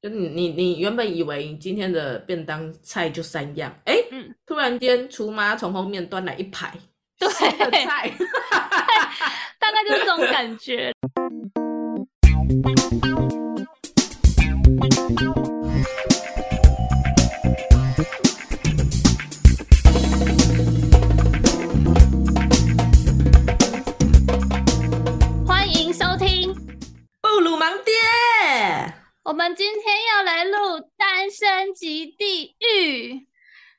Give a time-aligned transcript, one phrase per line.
[0.00, 6.72] 就你你你原本以为你今天的便当菜就三样，哎、欸，嗯，突然间厨妈从后面端来一排
[7.18, 8.08] 对的菜，
[9.58, 10.92] 大概就是这种感觉。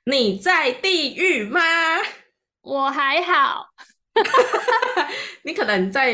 [0.09, 1.61] 你在地狱吗？
[2.61, 3.67] 我还好，
[5.45, 6.13] 你可能在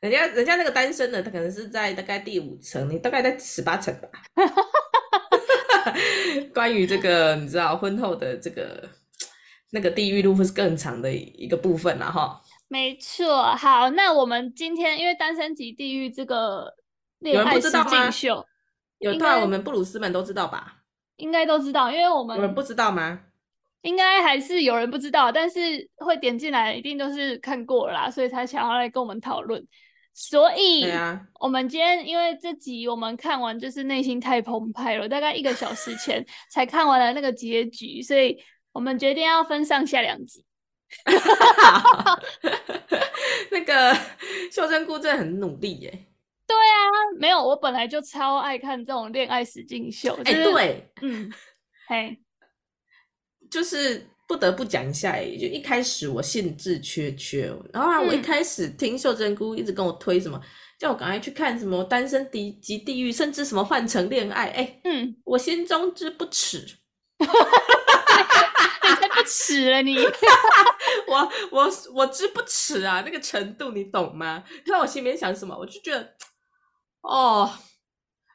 [0.00, 4.08] 人家人家那个单身的，他可能是在大概第五层，你大概在十八层吧。
[6.52, 8.88] 关于这个，你知道婚后的这个
[9.70, 12.42] 那个地狱路会是更长的一个部分了哈。
[12.66, 16.74] 没错，好，那我们今天因为《单身级地狱》这个。
[17.20, 18.10] 有人不知道吗？
[18.10, 18.44] 秀
[18.98, 20.78] 有，当然我们布鲁斯们都知道吧？
[21.20, 23.20] 应该都知道，因为我们不知道吗？
[23.82, 25.58] 应该还是有人不知道，但是
[25.96, 29.66] 会点进来，一定都是看过了啦，所以才想要来跟我们讨论。
[30.12, 30.84] 所以，
[31.38, 38.36] 我们今天因为这集我们看完，就是内心太澎湃了，大概一个小时前 才看完了那个结局，所以
[38.72, 40.44] 我们决定要分上下两集。
[43.50, 43.96] 那个
[44.50, 46.06] 秀珍菇真的很努力耶。
[46.50, 46.82] 对啊，
[47.18, 50.14] 没有，我本来就超爱看这种恋爱实境秀。
[50.24, 51.30] 哎、就是欸，对，嗯，
[51.86, 52.18] 嘿，
[53.50, 60.42] 就是不得不讲一下，哎，就一开始我兴致缺缺，然后啊，我一开始听秀珍姑一直跟我推什么，嗯、
[60.78, 66.58] 叫我赶快去看什么《单身地及地狱》，甚至什么《换成恋爱》，哎，嗯，我心中之不耻，
[67.18, 67.26] 你
[68.96, 69.96] 才不耻了你，
[71.06, 74.42] 我我我之不耻啊，那个程度你懂吗？
[74.50, 75.56] 你知道我心里面想什么？
[75.56, 76.14] 我就觉得。
[77.02, 77.50] 哦，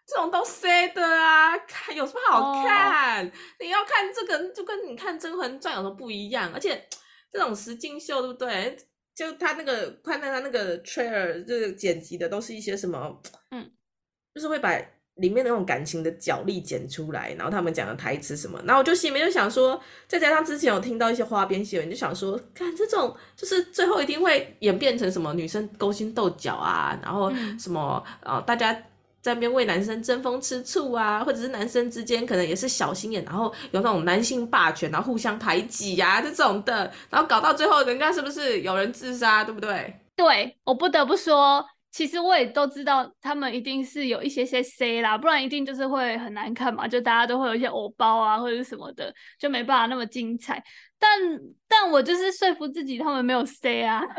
[0.07, 3.33] 这种都塞的啊，看有什么好看？Oh.
[3.59, 6.51] 你要看这个，就跟你看《甄嬛传》有什么不一样？
[6.53, 6.87] 而且
[7.31, 8.77] 这种实境秀，对不对？
[9.15, 13.21] 就他那个看到他那个 trailer，这个剪辑的都是一些什么？
[13.51, 13.71] 嗯，
[14.33, 14.77] 就是会把
[15.15, 28.73] 里面的那种感情的角力剪出来，然后他们讲的台词什么，然后我就心里面就想说，再加上之前有听到一些花边新闻，就想说，看这种就是最后一定会演变成什么女生勾心斗角啊，然后什么、嗯、呃大家
[29.21, 39.99] 在那边为男生争风吃醋啊，或者是男生之间可能也是小心眼，然后有那种男性霸权，然后互相排挤呀、啊、这种的，然后搞到最后人家是不是有人自杀，对不对？
[40.15, 41.65] 对，我不得不说。
[41.95, 46.85] 其实我也都知道，他们一定是有一些些 C 啦，不然一定就是会很难看嘛。
[46.85, 50.61] 就大家都会有一些偶包啊，或者是什么的，就没办法那么精彩。
[50.99, 51.09] 但
[51.69, 54.03] 但我就是说服自己，他们没有 C 啊。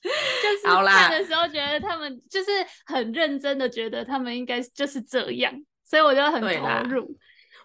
[0.00, 2.50] 就是看的时候觉得他们就是
[2.86, 5.52] 很认真的，觉得他们应该就是这样，
[5.84, 6.48] 所以我就很投
[6.88, 7.18] 入。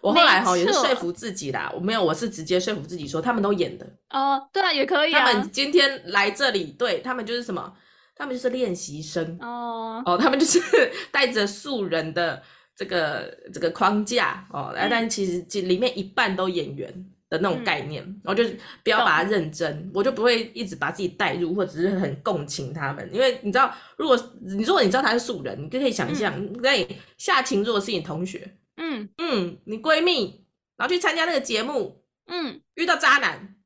[0.06, 5.26] 我后来哈也是说服自己啦，我没有，我是直接说服自己说他们都演的哦，对啊，也可以啊。
[5.26, 7.72] 他们今天来这里，对他们就是什么？
[8.14, 10.60] 他们就是练习生哦哦，他们就是
[11.10, 12.40] 带着素人的
[12.76, 16.88] 这个这个框架哦，嗯、但其实里面一半都演员
[17.28, 26.88] 的那种概念，嗯、然后就是不要把它认真，嗯、我就不会一直把自己带入，或者是很共情他们，因为你知道，如果你如果你知道他是素人，你就可以想象，那、嗯、
[27.18, 28.56] 夏晴如果是你同学。
[28.76, 33.56] 嗯嗯，你闺蜜然后去参加那个节目，嗯，遇到渣男，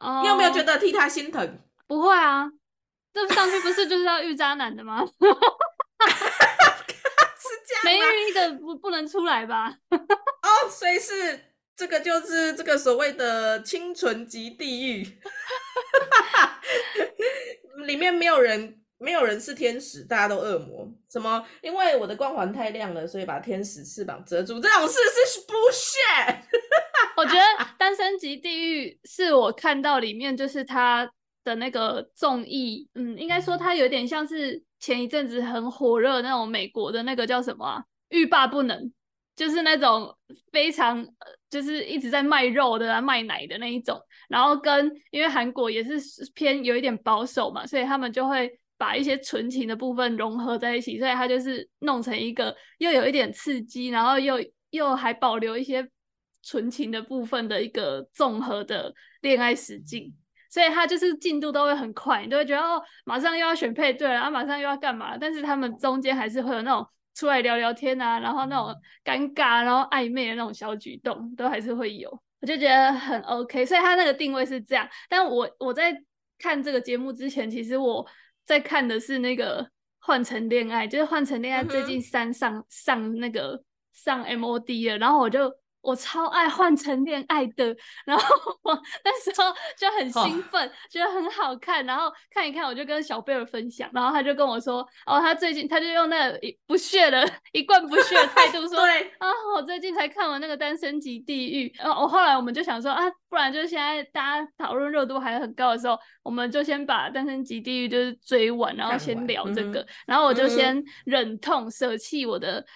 [0.00, 1.60] 哦，你有没有觉得替他心疼？
[1.86, 2.50] 不会啊，
[3.12, 5.04] 这上去不是就是要遇渣男的吗？
[5.06, 5.12] 是
[7.66, 7.84] 这样吗？
[7.84, 9.76] 没遇一个不不能出来吧？
[9.90, 15.18] 哦，所以是这个就是这个所谓的清纯级地狱，
[17.84, 18.82] 里面没有人。
[18.98, 20.90] 没有人是天使，大家都恶魔。
[21.10, 21.44] 什么？
[21.62, 24.58] 因为我的光环太亮了，所以把天使翅膀遮住。
[24.58, 24.94] 这种事
[25.26, 26.38] 是 bullshit。
[27.16, 27.40] 我觉得
[27.78, 31.10] 《单身即地狱》是我看到里面就是他
[31.44, 38.92] 的那个综艺，嗯，应该说他有点像是前一阵子很火热那种美国的那个叫什么，欲罢不能，
[39.34, 40.16] 就是那种
[40.52, 41.06] 非常
[41.50, 44.00] 就是一直在卖肉的啊，卖奶的那一种。
[44.28, 46.00] 然后跟因为韩国也是
[46.34, 48.58] 偏有一点保守嘛，所以他们就会。
[48.78, 54.36] 把一些纯情的部分融合在一起，所以它就是弄成一个又有一点刺激，然后又
[54.70, 55.88] 又还保留一些
[56.42, 58.92] 纯情的部分的一个综合的
[59.22, 60.14] 恋爱实境，
[60.50, 65.16] 所以它就是进度都会很快，你都会觉得哦，马上又要选配对了，啊，马上又要干嘛？
[65.16, 72.10] 但是他们中间还是会有那种出来聊聊天啊，然后那种尴尬，然后暧昧的那种小举动，都还是会有，
[72.42, 73.64] 我就觉得很 OK。
[73.64, 75.96] 所以它那个定位是这样，但我我在
[76.38, 78.06] 看这个节目之前，其实我。
[78.46, 83.62] 在看的是那个换成恋爱，就是换成恋爱最近三上、嗯、上那个
[83.92, 85.52] 上 MOD 了，然后我就。
[85.86, 87.74] 我超爱换成恋爱的，
[88.04, 88.24] 然后
[88.62, 88.74] 我
[89.04, 90.70] 那时候就很兴奋，oh.
[90.90, 112.66] 觉得很好看，然后看一看，我就跟小贝尔分享，然后他就跟我说，哦，他最近他就用那个不屑的一贯不屑的态度说，对啊，我最近才看完那个《单身级地狱》，然后我后来我们就想说啊，不然就是现在大家讨论热度还很高的时候，我们就先把《单身级地狱》就是追完，然后先聊这个，嗯、然后我就先忍痛舍弃我的。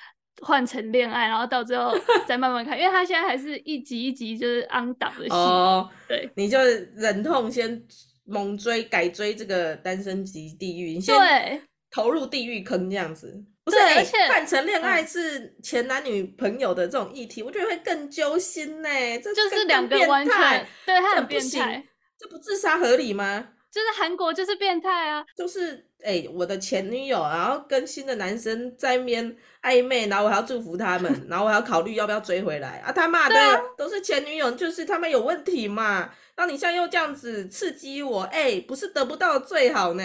[0.43, 1.93] 换成恋爱，然后到最后
[2.27, 5.31] 再慢慢看，因为他现在还是一集一集就是 on 档的戏。
[5.31, 6.59] 哦，对，你就
[6.97, 7.83] 忍痛先
[8.25, 11.15] 猛追改追这个单身级地狱，你先
[11.91, 13.45] 投入地狱坑这样子。
[13.63, 18.89] 不是，而且换成恋爱是前男女朋友的这种议题，嗯、我觉得会更揪心呢。
[19.23, 21.85] 这就是两个完全对他很变态，
[22.19, 23.49] 这不自杀合理吗？
[23.71, 32.93] 就是韩国就是变态啊，就是哎、欸，我的前女友，然后跟新的男生在面暧昧，然后我还要祝福他们，然后我还要考虑要不要追回来啊！
[32.93, 36.11] 他妈的，啊、都是前女友，就是他们有问题嘛？
[36.37, 40.03] 那你现在又这样子刺激我，哎、欸，不是得不到最好呢？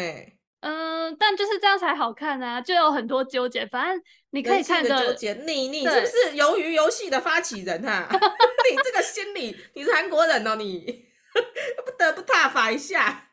[0.61, 5.33] 嗯，但就是这样才好看啊，就有很多纠结，反正你可以看的纠结。
[5.45, 8.09] 你你是不是鱿鱼游戏的发起人啊？
[8.11, 11.05] 你这个心理，你是韩国人哦，你
[11.85, 13.29] 不得不踏伐一下。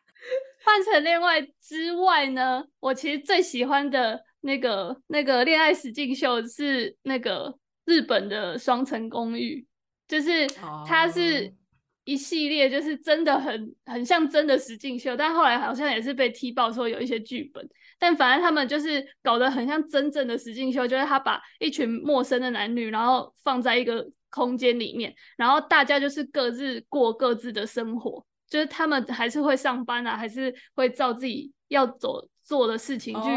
[0.64, 9.66] 换成恋爱之外呢，我其实最喜欢的那个那个恋爱实境秀是那个日本的双层公寓，
[10.06, 10.46] 就是
[10.86, 11.52] 它是
[12.04, 17.66] 一系列，就是真的很很像真的实境秀，但后来好像也是被踢爆说有一些剧本，
[17.98, 28.24] 但反正他们就是搞得很像真正的实境秀，就是他把一群陌生的男女，然后放在一个空间里面，然后大家就是各自过各自的生活。
[28.48, 32.22] 就是他们还是会上班啊，还是会照自己要走
[32.52, 33.30] 做的事情去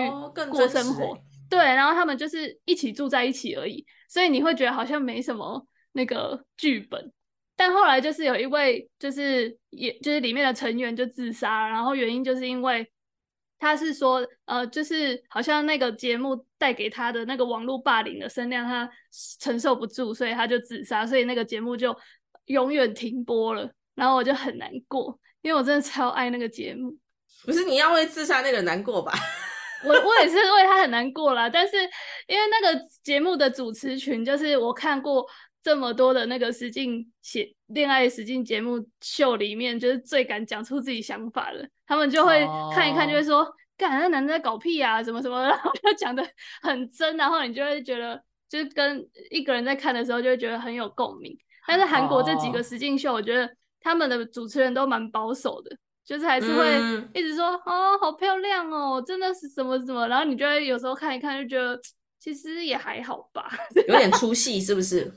[0.51, 1.13] 过生活。
[1.13, 1.17] 哦，
[1.49, 7.13] 对，然后他们就是一起住在一起而已，所以你会觉得好像没什么那个剧本。
[7.55, 12.85] 但后来就是有一位，就是也就是里面的成员就自杀，然后原因就是因为
[13.57, 18.89] 他是说，呃，就是好像那个节目带给他的那个网络霸凌的声量他
[19.39, 21.95] 承受不住，所以他就自杀，所以那个节目就
[22.47, 23.71] 永远停播了。
[23.95, 26.97] 然后我就很难过，因为我真的超爱那个节目。
[27.45, 29.13] 不是你要为自杀那个难过吧？
[29.83, 31.47] 我我也是为他很难过啦。
[31.51, 31.77] 但是
[32.27, 35.23] 因为那个节目的主持群，就是我看过
[35.61, 41.69] 这么多的那个实境写恋爱实境节目秀里面，就是最敢讲出自己想法的。
[41.85, 43.47] 他们就会看一看，就会说
[43.77, 43.99] ：“干、oh.
[44.01, 46.27] 那男的在搞屁啊，什么什么。”然后就讲的
[46.63, 48.19] 很真，然后你就会觉得，
[48.49, 51.37] 就是跟一个人在看的时候，就会觉得很有共鸣。
[51.67, 53.47] 但是韩国这几个实境秀，我觉得。
[53.81, 56.79] 他们的主持人都蛮保守的，就是还是会
[57.13, 61.79] 一直说、嗯、哦，好漂亮哦，真的是什么什么，然后你就会有时候看一看，就觉得
[62.19, 63.49] 其实也还好吧，
[63.87, 65.11] 有点出戏是不是？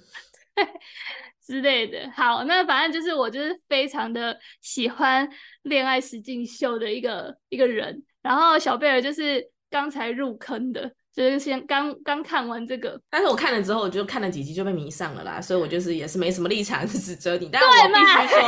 [1.47, 2.11] 之类的。
[2.15, 5.29] 好，那反正就是我就是非常的喜欢
[5.63, 10.91] 恋爱实境秀的一个一个人，然后小贝尔就是刚才入坑的。
[11.15, 18.39] 就是先刚刚看完这个，但是我看了之后，我就看了几集就被迷上了啦，所以我就是也是没什么立场 指责你，但是我必须说，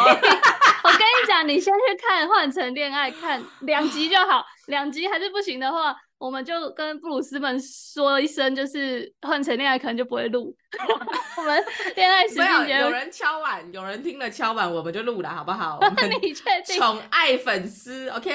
[1.07, 10.55] 你讲，你先去看《换乘恋爱》，看两集就好， 两集还是不行的话，我们就跟布鲁斯们说一声，就是《换成恋爱》可能就不会录，
[11.39, 11.65] 我们
[11.97, 15.79] 恋爱实境节目有，有人敲碗，有人听了敲碗，我们就录了，好不好？
[16.23, 16.79] 你确定？
[16.79, 18.31] 宠爱粉丝，OK？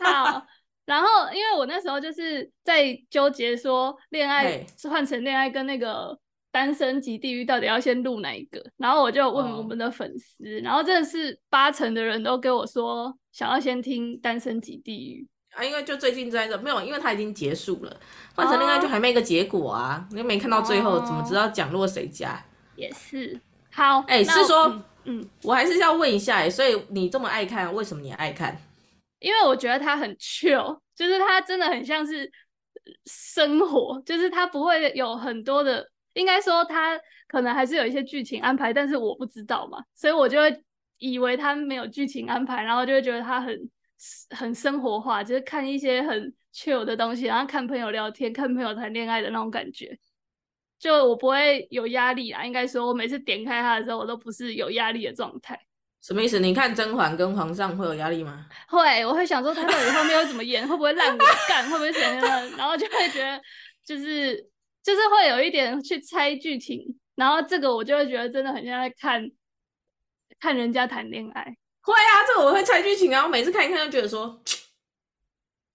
[0.00, 0.42] 好。
[0.86, 6.18] 然后，因为我那时候就是在纠结说，恋爱是换成恋爱跟那个
[6.58, 8.60] 单身级地狱到底要先录哪一个？
[8.78, 15.24] 然后我就问我们的粉丝，哦、然后真的是八成的人都跟我说想要先听单身级地狱
[15.54, 18.00] 啊，因为就最近在这没有，因为它已经结束了，
[18.34, 22.44] 换成恋爱就还没一个结果啊，你又、哦、没看到最后，怎么知道奖落谁家？
[22.74, 23.40] 也是。
[23.70, 24.64] 好，哎、欸，是说，
[25.04, 28.60] 嗯，嗯 我还是要问一下，哎，所以你这么爱看，为什么你爱看？
[29.20, 32.28] 因为我觉得它很 chill， 就是它真的很像是
[33.04, 35.86] 生活，就是它不会有很多的，
[36.18, 36.98] 应该说他
[37.28, 40.64] 可能还是有一些剧情安排，但是我不知道嘛，所以我就会
[40.98, 43.70] 以为他没有剧情安排，然后就会觉得他很
[44.30, 49.96] 很生活化，就是看一些很 chill 的东西，然后看朋友聊天，看朋友谈恋爱的那种感觉，
[50.78, 52.44] 就我不会有压力啊。
[52.44, 55.58] 应该说，我每次点开他的时候，我都不是有压力的状态。
[56.00, 56.38] 什么意思？
[56.38, 58.46] 你看甄嬛跟皇上会有压力吗？
[58.68, 62.22] 会，我会想说他到底后面会怎么演，会不会烂尾干，会不会怎样？
[62.56, 63.40] 然后就会觉得
[63.84, 64.48] 就是
[64.88, 66.82] 就是会有一点去猜剧情，
[67.14, 69.30] 然后这个我就会觉得真的很像在看
[70.40, 71.44] 看人家谈恋爱。
[71.82, 74.42] 会啊，这个我会猜剧情啊，我每次看一看就觉得说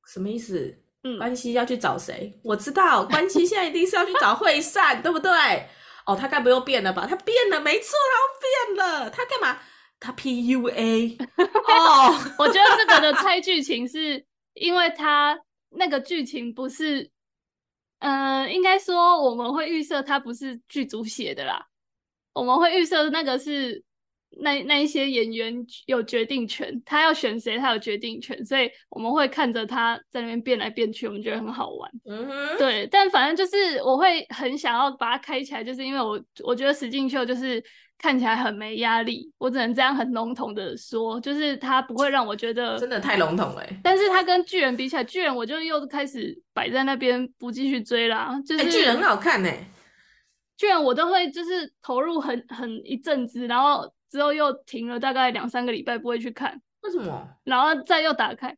[0.07, 0.75] 什么意思？
[1.03, 2.33] 嗯，关系要去找谁？
[2.43, 5.29] 我知道，关系现在一定是要去找惠善， 对不对？
[6.07, 7.05] 哦，他该不又变了吧？
[7.07, 9.11] 他变了，没错，他变了。
[9.11, 9.59] 他干嘛？
[9.99, 11.17] 他 PUA。
[11.37, 15.39] 哦，我觉得这个的猜剧情是因为他
[15.69, 17.11] 那个剧情不是，
[18.03, 21.65] 嗯、呃，应该说我们会预设他不是剧组写的啦，
[22.33, 23.83] 我们会预设那个是。
[24.35, 31.91] 那那一些演员有决定权，他要选谁，他有决定权，所以我们会看着他在那边变来变去，我们觉得很好玩。
[32.05, 37.63] 嗯哼，对，但反正就是我会很想要把它开起来，就是因为我我觉得实境秀就是
[38.03, 43.63] 看起来很没压力，我只能这样很笼统的说，就是它不会让我觉得真的太笼统了。
[43.81, 48.37] 但是它跟巨人比起来，巨人我就又开始摆在那边不继续追啦。
[48.45, 49.49] 就是、欸、巨人很好看呢，
[50.57, 53.91] 巨人我都会就是投入很很一阵子，然后。
[54.13, 56.55] 之后又停了大概两三个礼拜，不会去看。
[56.81, 57.27] 为什么？
[57.45, 58.55] 然后再又打开，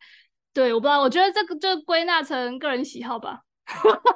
[0.54, 1.00] 对，我不知道。
[1.00, 3.40] 我觉得这个就归纳成个人喜好吧。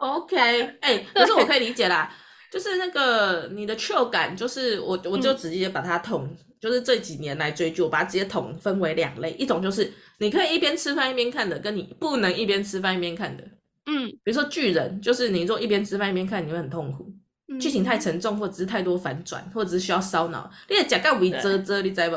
[0.01, 0.37] OK，
[0.81, 2.13] 哎、欸，可是我可以理解啦，
[2.51, 13.43] 就是那个你的 chill 感，就是我我就直接把它统，嗯、就是这几年来追剧，我把它直接统分为两类，一种就是你可以一边吃饭一边看的，跟你不能一边吃饭一边看的。
[13.85, 17.11] 嗯，比如说巨人，就是你如果一边吃饭一边看，你会很痛苦。
[17.59, 20.49] 剧情太沉重，或者是太多反转，或者是需要烧脑。
[20.69, 22.15] 你也讲个尾遮遮，你知不？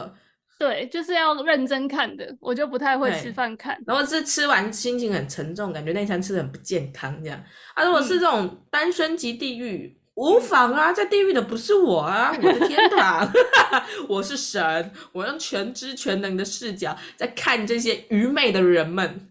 [0.59, 3.77] 对，就是要认真看的，我就不太会吃饭看。
[3.87, 7.43] 然后是吃完心情很沉重，感觉那餐吃的很不健康这样。
[7.75, 13.33] 啊，如果是这种单身级地狱，嗯、无妨啊，在地狱的不是我啊，我的天堂，
[14.09, 19.29] 我是神，我用全知全能的视角在看这些愚昧的人们。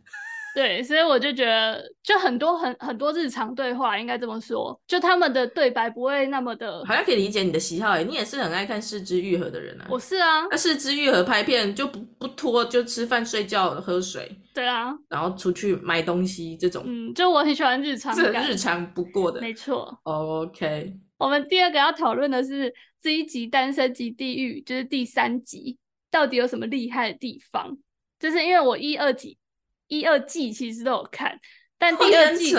[0.53, 9.87] 对，所以我就觉得，就很多很很多日常对话，应该这么说，就他们的对白不会那么的，好像可以理解你的喜好诶，你也是很爱看四肢愈合的人啊。
[9.89, 14.29] 我是啊，那四肢愈合拍片就不不拖，就吃饭睡觉喝水。
[14.53, 19.97] 对啊，然后出去买东西这种，嗯，就我很喜欢日常，这日常不过的，没错。
[20.03, 25.77] OK，我们第二个要讨论的是这一集《单身级地狱》，就是第三集，
[26.11, 27.77] 到底有什么厉害的地方？
[28.19, 29.37] 就是因为我一二集。
[29.91, 31.37] 一二季其实都有看，
[31.77, 32.55] 但第二季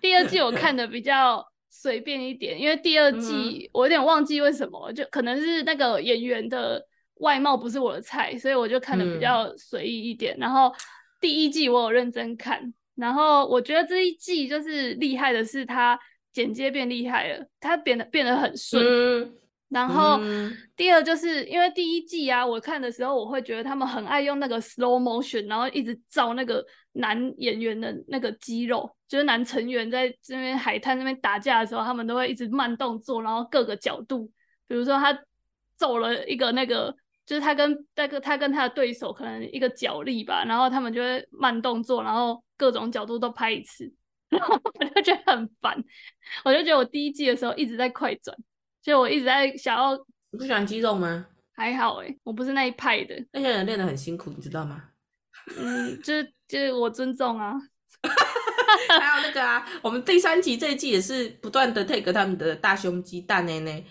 [0.00, 6.80] 第二季我看 的比较随便一点，因为第二季我有点忘记为什么，就可能是那个演员的
[7.16, 10.36] 外貌不是我的菜，所以我就看的比较随意一点。
[10.36, 10.72] 嗯、然后
[11.20, 15.98] 第一季我有认真看，然后我觉得这一季就是厉害的是他
[16.32, 18.84] 剪接变厉害了，他变得变得很顺。
[18.84, 19.32] 嗯
[19.68, 20.20] 然后
[20.76, 34.30] 第二就是因为第一季啊，我看的时候我会觉得他们很爱用那个 slow motion，然后一直照那个男演员的那个肌肉，就是男成员在这边海滩那边打架的时候，他们都会一直慢动作，然后各个角度，
[34.68, 35.18] 比如说他
[35.76, 36.94] 揍了一个那个，
[37.26, 43.92] 就是他跟那个他跟他的对手可能一个角力吧，然后他们就会慢动作，然后各种角度都拍一次，
[44.30, 45.82] 然后我就觉得很烦，
[46.44, 48.36] 我就觉得我第一季的时候一直在快转。
[48.86, 49.96] 就我一直在想要，
[50.30, 51.26] 你不喜欢肌肉吗？
[51.56, 53.16] 还好哎，我不是那一派的。
[53.32, 54.80] 那些人练得很辛苦，你知道吗？
[55.58, 57.52] 嗯，就是就是我尊重啊。
[58.88, 63.84] 还有那个啊，我们第三集这一季也是不断的 take 他们的大胸肌、大内内。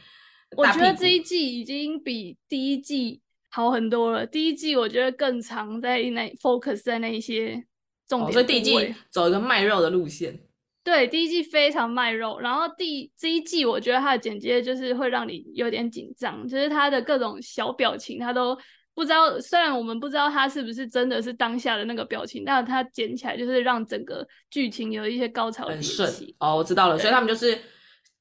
[0.56, 4.26] 我觉得这一季已经比第一季好很多了。
[4.26, 7.62] 第一季我觉得更常在那 focus 在那一些
[8.08, 10.40] 重点、哦，所以第一季走一个卖肉的路线。
[10.86, 18.56] 对，第一季非常卖肉，然后第这一季我觉得它的剪接就是会让你有点紧张，就是它的各种小表情，它都
[18.94, 26.08] 不知道，虽然我们不知道它是不是真的是当下的那个表情，但它剪起来就是让整个剧情有一些高潮很顺。
[26.38, 27.58] 哦，我知道了，所以他们就是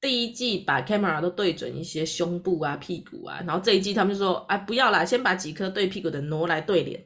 [0.01, 7.05] 第一季把 camera 都对准一些胸部啊、屁股啊，然后这一季他们就说，哎，不要啦，先把几颗对屁股的挪来对脸，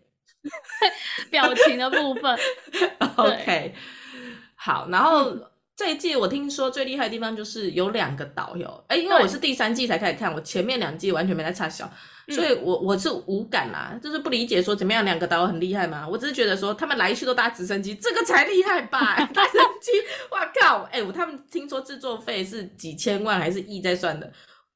[1.32, 2.38] 表情的部分。
[3.16, 3.74] OK。
[4.60, 5.42] 好，然后、嗯、
[5.76, 11.88] 这一季我听说最厉害的地方就是有两个导游，哎，因为我是第三季才开始看，我前面两季完全没在插小，
[12.28, 16.04] 所以我我是无感啦，就是不理解说怎么样两个导游很厉害吗？
[16.10, 19.14] 我只是觉得说他们来去都搭直升机，这个才厉害吧？
[19.32, 19.92] 直升机，
[20.32, 20.82] 哇靠！
[20.90, 24.28] 哎，我他们听说制作费是几千万还是亿在算的，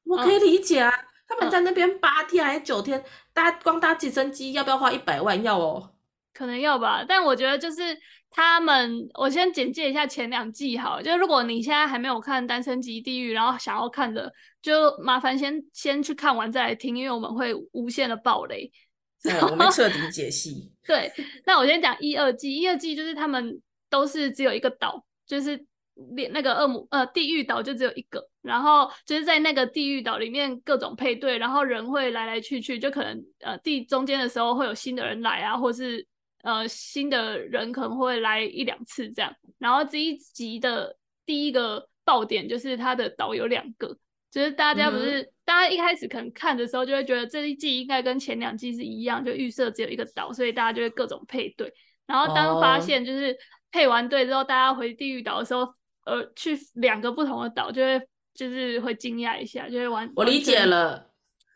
[0.05, 5.43] 我可以理解啊，嗯、他们在那边八天还是九天，搭光搭直升机要不要花一百万？
[5.43, 5.91] 要哦，
[6.33, 7.97] 可能要吧，但我觉得就是。
[8.35, 18.71] 他们，我先简介一下前两季好，就如果你现在还没有看《单身级地狱》，然后想要看的，就麻烦先先去看完再来听，因为我们会无限的暴雷。
[19.21, 20.71] 对，我们彻底解析。
[20.85, 21.11] 对，
[21.45, 25.63] 那我先讲一二季，一二季就是他们都是只有一个岛，就是
[26.15, 36.05] 连那个恶魔呃地狱岛就只有一个，然后就是在那个地狱岛里面各种配对，然后人会来来去去，就可能呃地中间的时候会有新的人来啊，或是。
[36.43, 43.97] 呃，新的人可能会来一两次这样，然后这一集的第一个爆点就是他的岛有两个，
[44.29, 51.73] 就是大家不是、嗯、大家一开始可能看的时候就会觉得这一季应该跟前两季是一样，就预设只有一个岛，所以大家就会各种配对。
[52.05, 53.33] 然后当发现就是
[53.71, 55.61] 配完对之后，大家回地狱岛的时候，
[56.05, 58.01] 呃，去两个不同的岛，就会
[58.33, 60.11] 就是会惊讶一下，就会玩。
[60.17, 61.09] 我理解了，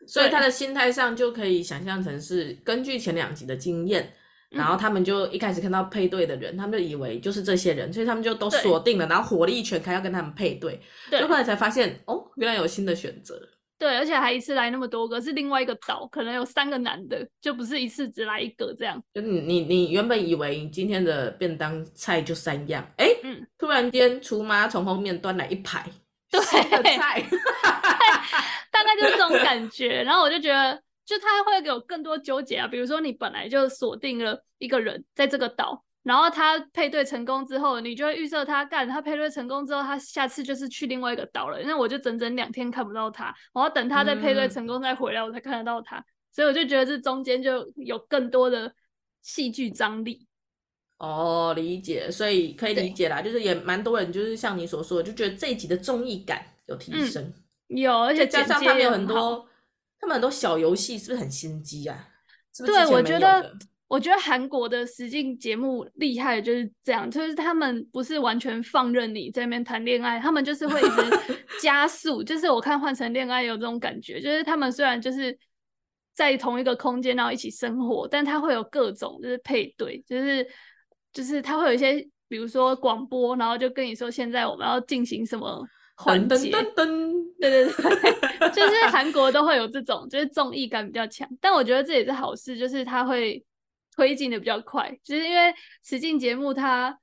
[0.06, 4.14] 所以他的心态上就可以想象成是根据前两集的经验。
[4.50, 10.80] 然后他们就一开始看到配对的人，嗯、他们就以为就是这些人，所以他们就都锁定了，然后火力全开要跟他们配对。
[11.10, 13.38] 对，就后来才发现，哦，原来有新的选择。
[13.78, 19.00] 对，而且还一次来那么多个，是另外一个岛，可能有三个男的，就不是一次只来一个这样。
[19.12, 25.84] 就你你你原本以为今天的便当菜就三样，哎，嗯，突然间厨妈从后面端来一排
[26.32, 27.22] 新的菜，
[28.72, 30.02] 大概就是这种感觉。
[30.02, 30.82] 然后我就觉得。
[31.08, 41.58] 就他会有更多纠结啊，比如说你本来就锁定了一个人在这个岛，然后他配对成功之后，你就会预设他干他配对成功之后，他下次就是去另外一个岛了。
[41.62, 45.96] 那我就整整两天看不到他，我要等他再配对成功再回来，我才看得到他。
[45.96, 48.70] 嗯、所以我就觉得这中间就有更多的
[49.22, 50.26] 戏剧张力。
[50.98, 57.22] 哦，理解，所以可以理解啦，就是也蛮多人就是像你所说的，就觉得这一集的综艺感有提升，
[57.70, 59.47] 嗯、有，而且加上他们有很多。
[60.00, 62.08] 他们很多小游戏是不是很心机啊？
[62.54, 62.72] 是不是？
[62.72, 63.52] 对，我觉得，
[63.88, 72.22] 我觉得韩国的实境节目厉害的就是这样，就是他们不是完全放任你在那边谈恋爱，他们就是会一直 加速。
[72.22, 75.36] 就是我看《换成恋爱》有这种感觉，就是他们虽然就是
[76.14, 80.46] 在同一个空间然后一起生活，但他会有各种就是配对，就是
[81.12, 85.66] 就是他会有一些，比如说广播，然后就跟你说现在我们要进行什么。
[85.98, 87.66] 环节，对对对，
[88.54, 91.28] 就是韩国都会有这种，就是综艺感比较强。
[91.40, 93.44] 但我觉得这也是好事，就是它会
[93.96, 95.52] 推进的比较快，就是因为
[95.84, 96.96] 实境节目它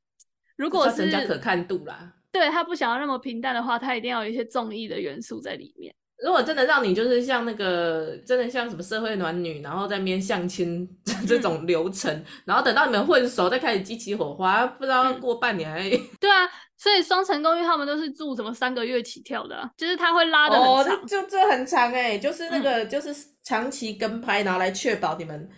[0.56, 5.94] 如果是增加可看度啦，对，他不想要那么平淡的话，他一定要有一些综艺的元素在里面。
[6.24, 10.90] 如果真的让你就是像那个真的像什么社会暖女，然后在那边相亲
[11.28, 16.50] 这种流程，嗯、然后等到你们混熟再开始激起火花，不知道过半年还、嗯、 对啊。
[16.86, 23.12] 所以双层公寓他们都是住什么三个月起跳的，啊，就是他会拉的很长，哦，就这很长哎，欸，就是那个，嗯、就是
[23.44, 25.50] 长期跟拍，然后来确保你们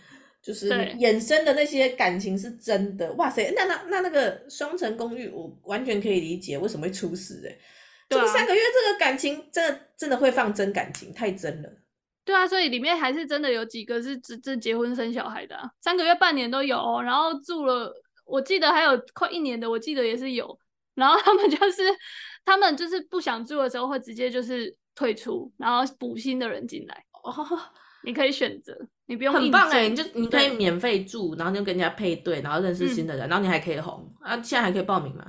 [0.42, 3.12] 就是衍生的那些感情是真的。
[3.16, 7.60] 哇塞，那那那那个双层公寓，我完全可以理解为什么会出事哎，欸，
[8.08, 11.70] 住，啊、三个月这个感情，真的真的会放真感情，太真了。
[12.24, 17.94] 对啊，所以里面还是真的有几个是只只结婚生小孩的，啊，三个月半年都有，哦，然后住了，
[18.26, 20.58] 我记得还有快一年的，我记得也是有。
[20.98, 21.84] 然后他们就是，
[22.44, 27.06] 他们就是不想住的时候会直接就是退出，然后补新的人进来。
[27.24, 27.34] 哦，
[28.04, 29.34] 你可以选择，你不用。
[29.34, 34.36] 很棒哎，你就你可以免费住，然后就跟人家配对，然后认识新的人，嗯、然后你还可以红啊！
[34.42, 35.24] 现在还可以报名吗？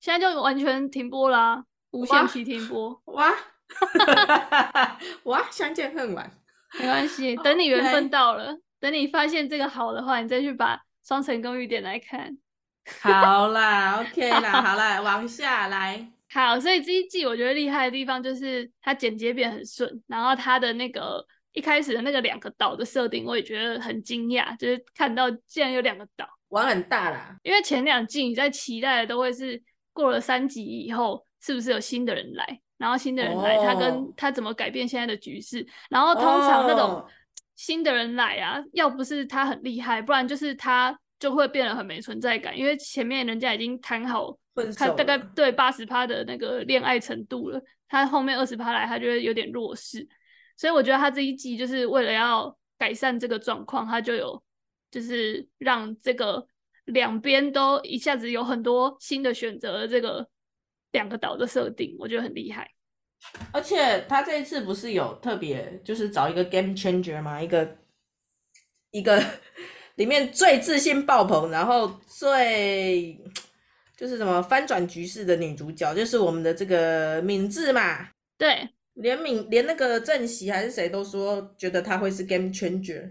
[0.00, 3.02] 现在就完全停播啦，啊，无限期停播。
[3.06, 3.34] 哇！
[5.24, 5.44] 哇！
[5.50, 6.30] 相见恨晚，
[6.78, 12.38] 没关系， 等你缘分到了.等你发现这个好的话，你再去把双层公寓点来看。
[13.00, 16.08] 好啦，OK 啦，好啦，往下来。
[16.30, 27.36] 好，所以这一季我觉得厉害的地方就是它剪接变很顺，然后它的那个一开始的那个两个岛的设定，我也觉得很惊讶，就是看到竟然有两个岛，玩很大啦。
[27.42, 37.04] 因为前两季你在期待的都会是过了三集以后，是不是有新的人来，然后新的人来，他跟他怎么改变现在的局势，然后通常那种
[37.56, 40.98] 新的人来啊，要不是他很厉害，不然就是他。
[41.18, 44.38] 就会变得很没存在感，因为前面人家已经谈好，
[44.76, 50.06] 他大概对八十趴的那个恋爱程度了，他后面二十趴来，他就会有点弱势，
[50.56, 54.40] 所以我觉得他这一季就是为了要改善这个状况，他就有
[54.92, 56.46] 就是让这个
[56.84, 60.28] 两边都一下子有很多新的选择的这个
[60.92, 62.70] 两个岛的设定，我觉得很厉害。
[63.52, 67.42] 而且他这一次不是有特别就是找一个 game changer 吗？
[67.42, 67.76] 一个
[68.92, 69.20] 一个。
[69.98, 73.20] 里面最自信爆棚，然后最
[73.96, 78.08] 就是什么翻转局势的女主角，就是我们的这个敏智嘛。
[78.38, 83.10] 对，连敏连那个郑熙还是谁都说觉得她会是 game changer。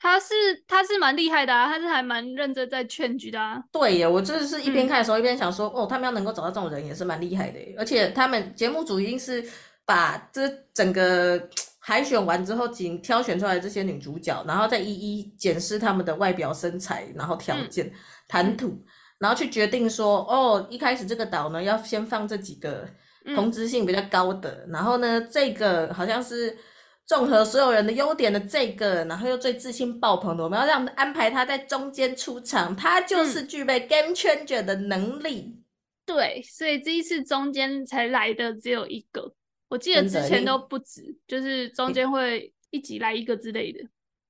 [0.00, 0.34] 她是
[0.66, 3.62] 她是蛮厉害的啊，她是还蛮认真在劝局的啊。
[3.70, 9.44] 对呀，我就是一边看的时候一边想说，嗯、哦，他们要能够找到这种人也是蛮厉害的，而且他们节目组一定是
[9.84, 11.46] 把这整个。
[11.84, 17.92] 海选完之后，仅挑选出来这些女主角，然后再一一检视她们的外表、身材，然后条件、嗯、
[18.28, 18.80] 谈吐，
[19.18, 22.88] 然后去决定说，哦，一开始这个岛呢，要先放这几个
[23.34, 26.56] 同质性比较高的，嗯、然后呢，这个好像是
[27.04, 35.40] 综合所有人的优点的这个，然后又最自信爆棚的，我们要让安排他在中间出场，他就是具备 game changer 的能力。
[35.48, 35.64] 嗯、
[36.06, 39.34] 对，所以这一次中间才来的只有一个，
[39.72, 43.80] 我记得之前都不止，就是中间会一集来一个之类的。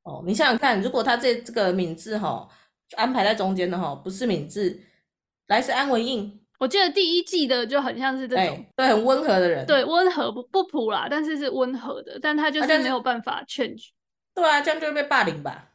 [0.05, 2.49] 哦，你想想看，如果他这这个敏智哈
[2.97, 4.81] 安排在中间的哈，不是敏智，
[5.49, 6.41] 来是安文印。
[6.61, 13.91] 我记得第一季的就很像是这种，欸、对，很温和的人，对，温和不不普啦，但是是温和的，但他就是没有办法劝举。
[14.33, 15.73] 对啊，这样就会被霸凌吧？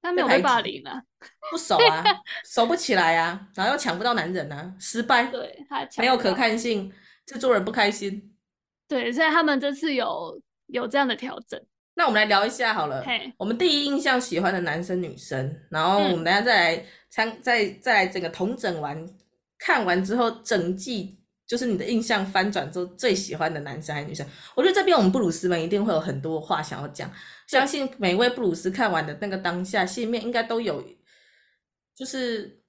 [0.00, 1.02] 他没有被霸凌啊，
[1.50, 2.02] 不熟啊，
[2.48, 5.26] 熟不起来啊，然后又抢不到男人啊，失败。
[5.26, 6.90] 对，他没有可看性，
[7.26, 8.32] 制作人不开心。
[8.88, 11.60] 对，所以他们这次有有这样的调整。
[11.94, 19.06] 那我们来聊一下好了，嘿我们第一印象喜欢的男生女生，然后我们等下再来参、嗯、再再来整个同整完。
[19.58, 24.26] 看完之后，整季就是你的印象翻转之后最喜欢的男生还是女生？
[24.54, 27.10] 我觉得这边我们布鲁斯们一定会有很多话想要讲。
[27.46, 30.84] 相信每位布鲁斯看完的那个当下，心里面应该都有，
[31.94, 32.60] 就是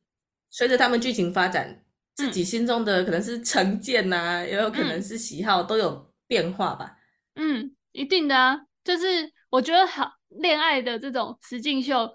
[0.49, 1.84] 随着他们剧情发展，
[2.15, 6.97] 自己心中的可能是成见呐、也有可能是喜好都有变化吧。
[7.35, 12.13] 嗯，一定的啊，就是我觉得好恋爱的这种实境秀，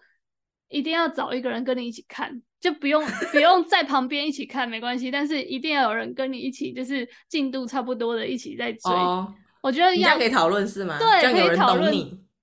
[0.69, 2.43] 一定要找一个人跟你一起看。
[2.61, 8.93] 就不用不用 在旁边一起看没关系，但是一定要有人跟你一起，就是进度差不多的一起在追。
[8.93, 10.97] 哦、我觉得要可以讨论是吗？
[10.97, 11.93] 对，可以讨论。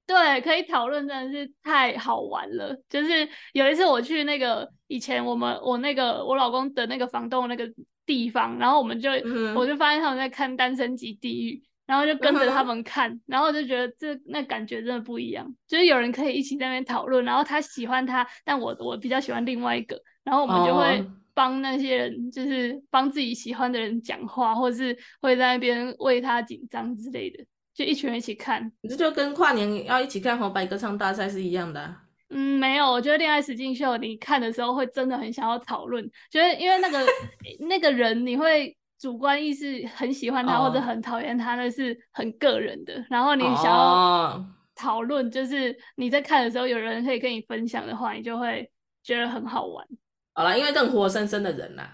[0.05, 2.75] 对，可以讨论，真的是太好玩了。
[2.89, 7.63] 就是有一次我去那个以前我们我那个我老公的那个房东那个
[8.09, 11.61] 地方，然后我们就、嗯、我就发现他们在看《单身级地狱》。
[11.89, 13.19] 然后就跟着他们看，uh.
[13.25, 27.43] 然后就觉得这那感觉真的不一样，就是有人可以一起在那边讨论，然后他喜欢他，但我我比较喜欢另外一个，然后我们就会帮那些人，就是帮自己喜欢的人讲话，或者是会在那边为他紧张之类的，
[27.73, 28.71] 就一群人一起看。
[28.87, 32.03] 这就跟跨年要一起看红白歌唱大赛是一样的啊。
[32.29, 37.05] 嗯，没有，我觉得恋爱实境秀你看的时候会真的很想要讨论，觉得因为那个
[37.67, 38.75] 那个人你会。
[39.01, 42.93] 主观意识很喜欢他或者很讨厌他，那是很个人的。
[42.95, 43.03] Oh.
[43.09, 48.69] 然后你想要讨论，就是你在看的时候有人可以跟你分享的话，你就会
[49.01, 49.87] 觉得很好玩。
[50.33, 51.89] 好了，因为更活生生的人呐。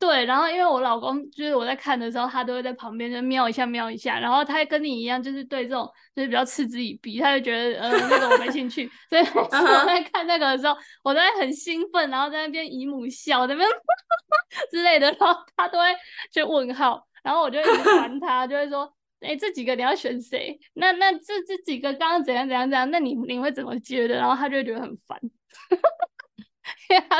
[0.00, 5.86] 对，然后因为我老公就是我在看的时候，他都会在旁边就瞄一下瞄一下，然后他跟你一样，就是对这种
[6.16, 8.90] 就是比较嗤之以鼻，他就觉得呃那个我没兴趣。
[9.10, 9.46] 所以 我
[9.84, 13.70] 在看那个的时候，我都会很兴奋，然后在那边姨母笑，在那边
[14.72, 15.84] 之类的，然后他都会
[16.32, 20.58] 就问号，然后我就会烦 他，就会说，哎、欸，这几个你要选谁？
[20.72, 22.90] 那那这这几个刚刚怎样怎样怎样？
[22.90, 24.14] 那你你会怎么觉得？
[24.16, 25.20] 然后他就会觉得很烦。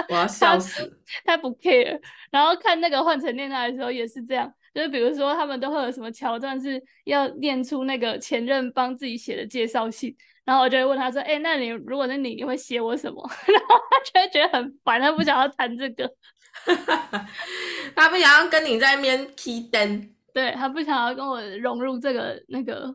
[0.08, 0.86] 我要笑死
[1.24, 2.00] 他， 他不 care。
[2.30, 16.10] 然后看那个换乘恋爱的时候也是这样，就是比如说他们都会有什么桥段是要念出那个前任帮自己写的介绍信，然后我就会问他说：“哎、欸，那你如果是你，你会写我什么？” 然后他就会觉得很烦，他不想要谈这个，
[17.96, 22.94] 他不想要跟你在那边 key 灯，对，他不想要跟我融入这个那个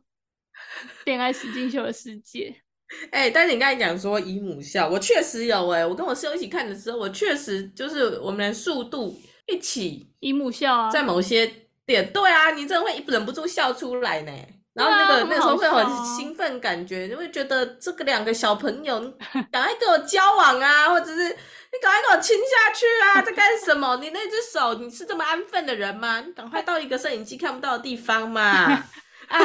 [1.05, 2.55] 恋爱实境秀的世界。
[3.11, 11.51] 哎、欸，但是你刚才讲说姨母笑，我确实有哎、欸，我跟我室友一起看的时候，我确实就是我们的速度一起姨母笑啊，在某些
[11.85, 14.31] 点，对啊，你真的会忍不住笑出来呢。
[14.73, 18.99] 然后那个、啊、那个时候会有很兴奋感觉，你会觉得这个两个小朋友，
[19.49, 23.95] 赶快跟我交往啊，或者是你赶快跟我亲下去啊，在干什么？
[24.01, 26.19] 你那只手，你是这么安分的人吗？
[26.19, 28.83] 你赶快到一个摄影机看不到的地方嘛。
[29.29, 29.39] 啊，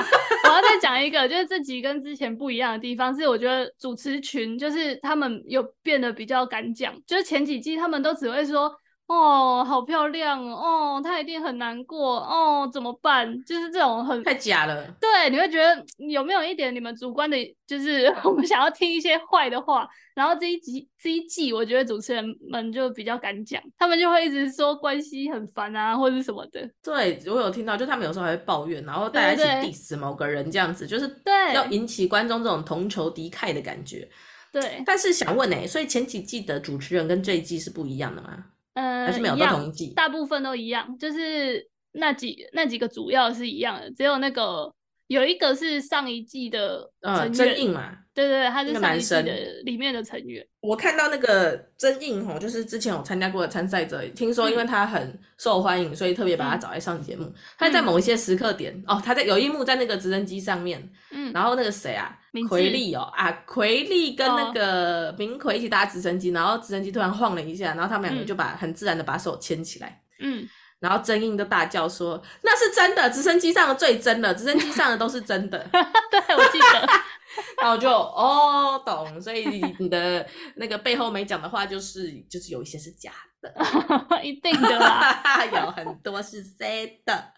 [0.45, 8.73] 我要再讲一个，就是这集跟之前不一样的地方是，我觉得主持群就是他们有变得比较敢讲，就是前几季他们都只会说。
[9.11, 10.95] 哦，好漂亮哦！
[10.97, 13.27] 哦，他一定很难过哦，怎么办？
[13.45, 14.87] 就是这种很太假了。
[15.01, 19.89] 对，你会觉得有没有一点你们主观的，就是 我们想要听一些坏的话。
[20.15, 26.71] 然后这一集这一季，我觉得主持人们就比较敢讲，他们就会一直说关系很烦啊，或者是什么的。
[26.81, 34.09] 对，我有听到，就他们有时候还会抱怨，然后大家一起 diss 某个人这样子，就是对，就是要引起观众这种同仇敌忾的感觉。
[34.53, 34.83] 对。
[34.87, 38.45] 但是想问呢、欸，所以前几季的主持人跟这一季是不一样的吗？
[38.81, 44.73] 呃，还是没有，都同一季，大部分都一样，就是那几那几个主要是一样的，只有那个
[45.11, 50.47] 有一个是上一季的呃真印嘛，对对对，他是上一季的里面的成员。
[50.61, 57.25] 我看到那个曾印吼，就是之前我参加过的参赛者，听说因为他很受欢迎，嗯、所以特别把他找来上节目。
[57.25, 62.17] 嗯、他在某一些时刻点、嗯、哦，他在有一幕在那个直升机上面，嗯，然后那个谁啊，
[62.49, 70.47] 奎利哦啊，奎利跟那个明奎一起搭直升机，然后直升机突然晃了一下，然后他们两个就把、嗯、很自然的把手牵起来，嗯，
[70.81, 75.59] 然后曾英就大叫说：“那是真的，直升机上的最真的，直升机上的都是真的。
[76.11, 76.89] ”对，我记得。
[77.63, 83.55] 然后就哦懂，所以你的那个背后没讲的话，就是就是有一些是假的，
[84.21, 86.69] 一定的啦，有很多是真
[87.05, 87.33] 的。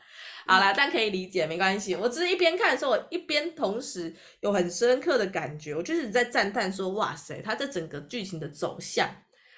[0.47, 1.95] 好啦，但可以理解，没关系。
[1.95, 9.09] 我只是一边看的时候，我一边同时有很深刻的感觉，我就是在赞叹说：哇塞，他这整个剧情的走向，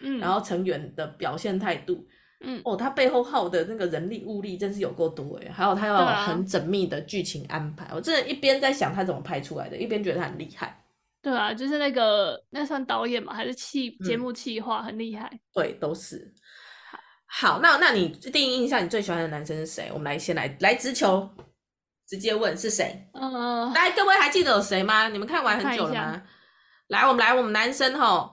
[0.01, 2.05] 嗯，然后成员的表现态度。
[2.47, 10.81] 嗯哦，他背后耗的那个人力物力真是有够多诶，还有他要很缜密的剧情安排，啊、我真的一边在想他怎么拍出来的，一边觉得他很厉害。
[11.23, 13.33] 对啊，就是那个那算导演嘛？
[13.33, 15.31] 还是气节目企划很厉害？
[15.55, 16.33] 对，都是。
[17.27, 19.91] 好，那那你第一印象你最喜欢的男生是谁？
[19.93, 21.29] 我们来先来来直球，
[22.07, 23.09] 直接问是谁？
[23.15, 25.09] 嗯、呃，来各位还记得有谁吗？
[25.09, 26.23] 你们看完很久了吗？
[26.89, 28.31] 来，我们来我们男生哈，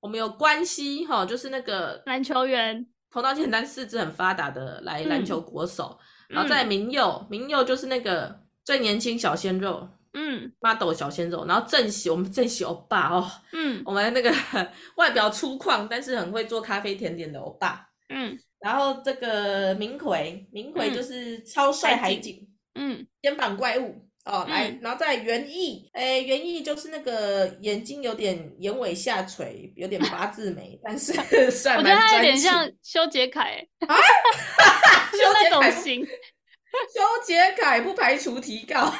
[0.00, 2.86] 我们有关系哈，就是那个篮球员。
[3.16, 5.98] 头脑简单、四肢很发达的来篮球国手，
[6.28, 14.30] 嗯、然后在明佑，明佑就是那个最年轻小鲜肉，嗯，model 小鲜肉，然后正喜，我们正喜欧巴哦，嗯，我们那个
[14.96, 24.06] 外表粗犷，但是很会做咖啡甜点的欧巴，嗯，然后这个明奎，明奎就是超帅海景，嗯，肩膀怪物。
[24.26, 31.12] 哦，来，嗯、然后再袁艺，诶，袁艺就是那个眼睛有点眼尾下垂，有点八字眉，但是。
[31.16, 33.96] 我觉得他有点像修杰楷，啊，
[35.16, 36.04] 修杰楷型，
[36.92, 38.92] 修杰楷不排除提告。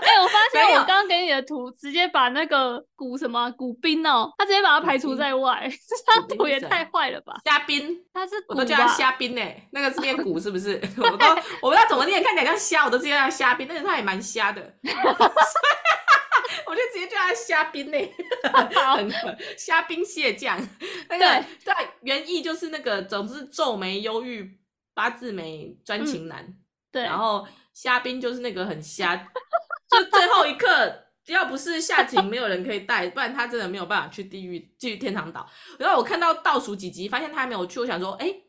[0.00, 7.40] 哎、欸，我发现我刚刚给你的图，直接把那个古什么古冰哦，他直接把它排除在外， 这张图也太坏了吧？
[7.44, 9.40] 虾兵，他是我都叫他虾兵呢，
[9.72, 10.80] 那个是念古是不是？
[10.98, 11.26] 我都
[11.62, 14.60] 我不知道怎么念，看起来像虾，我都直接叫他虾兵，但是他也蛮瞎的，
[16.66, 17.98] 我就直接叫他虾兵呢，
[18.96, 19.10] 很
[19.56, 20.58] 虾兵蟹将。
[21.08, 24.58] 那个对，原意就是那个，总之皱眉忧郁
[24.92, 26.56] 八字眉专情男，嗯、
[26.92, 27.46] 对，然后。
[27.74, 35.50] 虾兵就是那个很瞎，就最后一刻，要不是夏晴没有人可以带，不然他真的没有办法去地狱，去天堂岛。
[35.78, 38.44] 然后我看到倒数几集，发现他还没有去，我想说，哎、欸，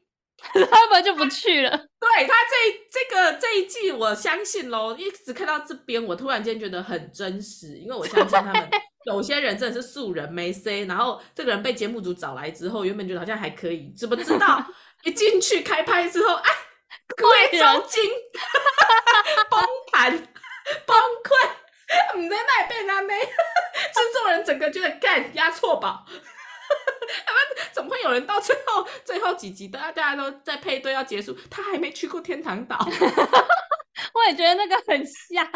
[0.69, 1.75] 他们就不去了。
[1.75, 2.55] 对他这
[2.91, 8.69] 这个这一季，我相信喽，一直看到这边，我突然间觉得很真实，因为我相信他们
[9.07, 14.63] 有些人真的是素人没 C，然后这个人被节目组找来之后，原本觉得好像还可以，怎么知道
[15.03, 16.64] 一进去开拍之后，哎。
[17.15, 18.03] 贵州金。
[19.49, 20.27] 崩盘。
[20.87, 32.83] 崩溃，你在那里被那那 制作人整个觉得干压错宝，他们怎么会有人到最后最后几集，大家大家都在配对要结束，他还没去过天堂岛，
[34.15, 35.47] 我也觉得那个很瞎。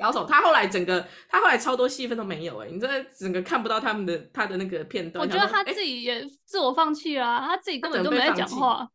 [0.00, 5.24] 姚总他后来整个他后来超多戏份都没有哎，你真的整个看不到他们的他的那个片段。
[5.24, 8.88] 我觉得他自己也自我放弃了，啊，他自己根本都没在讲话。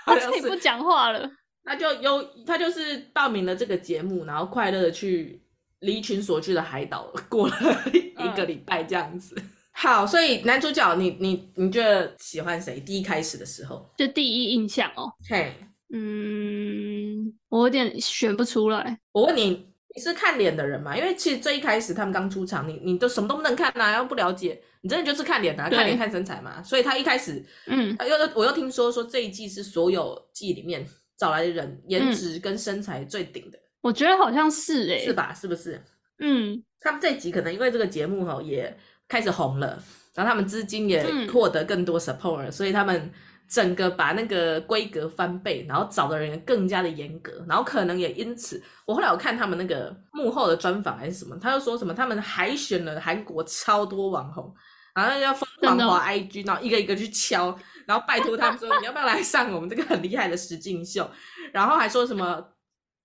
[0.06, 1.30] 他自己不讲话了，
[1.64, 5.42] 那就有他就是报名了这个节目，然后快乐的去
[5.80, 7.54] 离群索居的海岛过了
[7.94, 9.34] 一个礼拜这样子。
[9.38, 12.80] 嗯、好，所以男主角你你你觉得喜欢谁？
[12.80, 15.12] 第一开始的时候就第一印象哦。
[15.28, 15.54] 嘿，
[15.92, 18.98] 嗯，我有点选不出来。
[19.12, 19.69] 我问你。
[19.94, 20.96] 你是看脸的人嘛？
[20.96, 26.62] 因为其实最一开始他们刚出场，你你都什么都不能看呐、啊，又不了解，你真的就是看脸啊，看脸看身材嘛。
[26.62, 33.60] 所以他一开始，嗯，又我又听说说这一季是所有季里面找来的人颜值跟身材最顶的、嗯。
[33.82, 35.34] 我觉得好像是诶、欸，是吧？
[35.34, 35.82] 是不是？
[36.18, 38.76] 嗯，他们这一集可能因为这个节目哈也
[39.08, 39.82] 开始红了，
[40.14, 43.10] 然后他们资金也获得更多 support，、嗯、所以他们。
[43.50, 54.54] 整个把那个规格翻倍，然后找的人更加的严格，然后可能也因此，我后来我看他们那个幕后的专访还是什么，他就说什么他们海选了韩国超多网红，
[54.94, 57.58] 然后要疯狂滑 IG，然后一个一个去敲，
[57.88, 61.10] 然后拜托他们说你要不要来上我们这个很厉害的实境秀，
[61.52, 62.52] 然后还说什么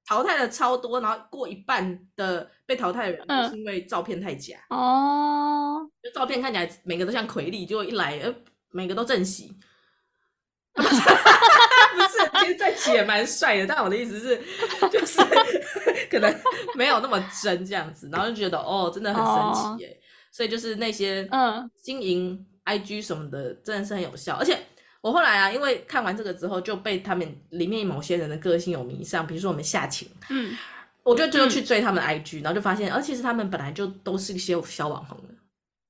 [0.08, 4.58] 淘汰了超多，然后过一半的被淘汰的人都是因为照片太假。
[4.70, 8.32] 哦，就照片看起来每个都像奎力，结果一来呃
[8.70, 9.52] 每个都正洗。
[11.96, 14.42] 不是，其实在起也蛮帅的，但我的意思是，
[14.92, 15.22] 就是
[16.12, 16.34] 可能
[16.76, 19.88] 没有那么真这样子，然后就觉得哦，真的很神奇耶。
[19.90, 19.98] Oh.
[20.32, 24.36] 所以就是那些嗯经营 IG 什么的，真的是很有效。
[24.36, 24.60] 而且
[25.00, 30.54] 我后来啊，因为看完这个之后，就被他们里面某些人的个性有迷上，比如说我们夏晴，嗯，
[31.04, 35.34] 我就就去追他们的 IG，、嗯、然后就发现，而其实他们本来就都是一些小网红的。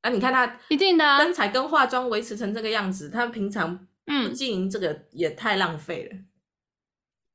[0.01, 3.87] 啊，你看他一定的身材跟化妆维持成这个样子，他们平常。
[4.07, 6.17] 嗯，经营这个也太浪费了。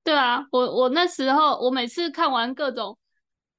[0.02, 2.96] 对啊，我我那时候我每次看完各种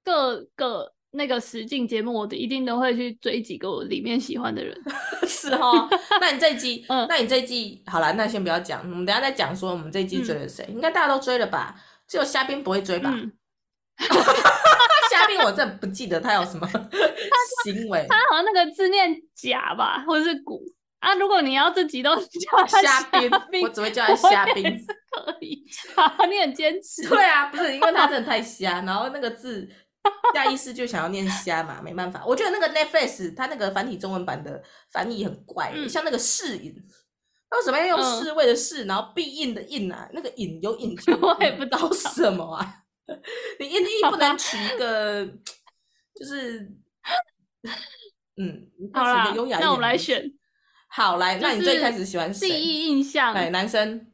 [0.04, 4.76] 各个那个实境节目，我一定都会去追几个我里面喜欢的人。
[5.28, 5.88] 是哦。
[6.20, 11.76] 那你这一季， 嗯，那你这一季好了，那先不要讲，我们等下再讲说我们这一季追了谁，嗯、应该大家都追了吧？
[12.08, 13.12] 只有虾兵不会追吧？
[15.10, 16.68] 虾、嗯、 兵我真的不记得他有什么
[17.64, 20.62] 行为，他好像那个字念甲吧，或者是古
[21.02, 21.14] 啊。
[21.16, 23.30] 如果你要自己都叫他 虾兵，
[23.62, 24.64] 我只会叫他虾兵，
[25.12, 25.64] 可以。
[25.94, 27.08] 好，你很坚持。
[27.08, 29.70] 对啊，不是因为他真的太瞎，然后那个字。
[30.34, 32.24] 下意识就想要念瞎嘛，没办法。
[32.26, 34.60] 我觉得那个 Netflix 它那个繁体中文版的
[34.92, 36.74] 翻译很怪，嗯、像那个试饮，
[37.52, 40.10] 为什么要用侍卫的侍，然后必应的应啊？
[40.12, 42.78] 那个引有引擎，我也不知道什么啊。
[43.60, 45.24] 你音译不能取一个，
[46.16, 46.62] 就是
[48.42, 50.26] 嗯，好啦，那我们来选。
[50.94, 52.50] 好来，那你最开始喜欢谁？
[52.50, 54.12] 第一印象，哎，男生。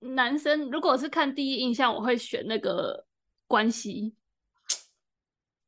[0.00, 3.06] 男生如果是看第一印象，我会选那个
[3.46, 4.14] 关系。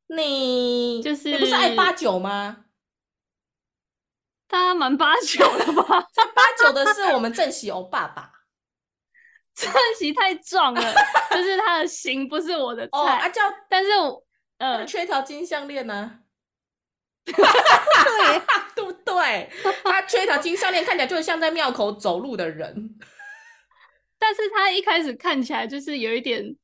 [0.09, 2.66] 你就是你不是爱八九吗？
[4.46, 6.07] 他蛮八九的吧？
[6.12, 8.31] 这八九的是我们正喜欧爸爸，
[9.57, 10.94] 正喜太壮了，
[11.31, 12.90] 就是他的型不是我的菜。
[12.92, 14.22] 哦，啊叫，但是我
[14.59, 16.20] 呃缺条金项链呢？
[17.33, 18.41] 对，
[18.75, 19.49] 对不对？
[19.85, 22.95] 他缺一条金项链，看起来就像在庙口走路的人。
[24.19, 26.57] 但是他一开始看起来就是有一点，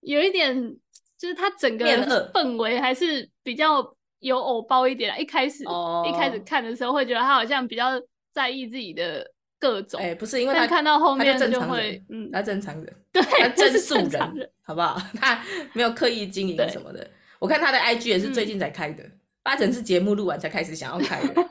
[0.00, 0.76] 有一点。
[1.18, 1.86] 就是他整个
[2.32, 5.16] 氛围还是比较有偶包一点啦。
[5.16, 6.04] 一开始、oh.
[6.04, 7.90] 一开始看的时候会觉得他好像比较
[8.32, 9.24] 在意自己的
[9.60, 10.00] 各种。
[10.00, 15.00] 哎、欸，不是因为他看到后面就，就会，嗯，他正常人，对，他正素人，人好不好？
[15.14, 15.40] 他
[15.74, 17.08] 没有刻意经营什么的。
[17.38, 21.42] 我看他的 IG 也是最近才开的，嗯、八成是节目录完才开始想要开的。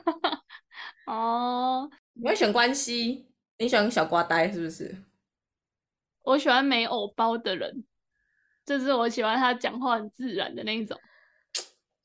[1.06, 1.98] 哦，oh.
[2.14, 3.28] 你会选关系？
[3.58, 5.04] 你喜欢小瓜呆是不是？
[6.22, 7.84] 我喜欢没偶包的人。
[8.64, 10.96] 就是我喜欢他讲话很自然的那一种，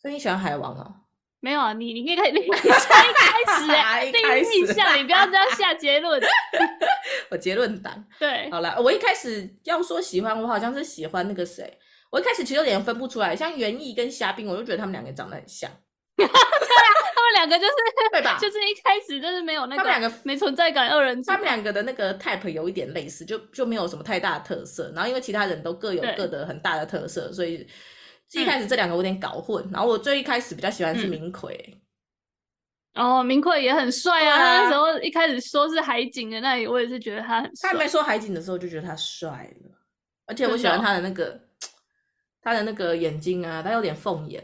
[0.02, 0.92] 所以你喜欢海王啊？
[1.40, 4.18] 没有啊，你你可以，你 从一开始哎，第
[4.60, 6.20] 一下，你不要这样下结论。
[7.30, 8.04] 我结论党。
[8.18, 11.78] 对，好了，我一开始要说喜欢，我好像是喜欢那个谁，
[12.10, 15.70] 我一开始其实有点分不出来，像园艺跟虾兵，我就觉得他们两个长得很像。
[16.18, 17.74] 对啊，他们两个就是
[18.12, 18.38] 对吧？
[18.42, 21.30] 就是一开始就是没有那个，他们两个没存在感二人组。
[21.30, 24.92] 他们两个的那个 type 有一点类似，就就没有什么太大的特色。
[24.96, 27.68] 然后因为其他人都各有各的很大的特色，所以
[28.34, 29.64] 一开始这两个有点搞混。
[29.66, 31.80] 嗯、然后我最一开始比较喜欢是明奎。
[32.94, 34.36] 嗯、哦，明奎也很帅啊！
[34.36, 37.72] 啊那时候一开始说是海景的那里，我也是觉得他很帅。
[37.72, 39.78] 他没说海景的时候就觉得他帅了，
[40.26, 41.40] 而且我喜欢他的那个
[42.48, 44.42] 他的那个眼睛啊，他有点凤眼。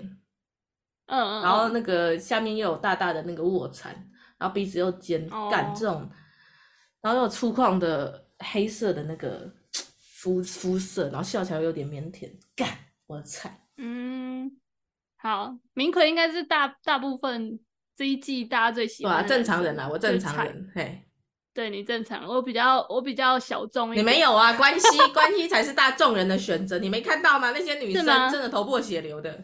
[1.06, 3.94] 嗯嗯，然后那个下面又有大大的那个卧蚕，
[4.38, 6.10] 然后鼻子又尖，干、哦、这种，
[7.00, 9.50] 然后又粗犷的黑色的那个
[10.18, 12.68] 肤肤色，然后笑起来有点腼腆，干
[13.08, 13.66] 我的菜。
[13.78, 14.52] 嗯，
[15.16, 17.58] 好，明奎应该是大大部分
[17.96, 19.22] 这一季大家最喜欢的。
[19.22, 21.08] 哇，正常人啊，我正常人，嘿，
[21.54, 24.04] 对你正常，我比较我比较小众一点。
[24.04, 27.52] 你没有啊， 关系关系才是大众人的选择，你没看到吗？
[27.52, 29.44] 那些女生真的头破血流的。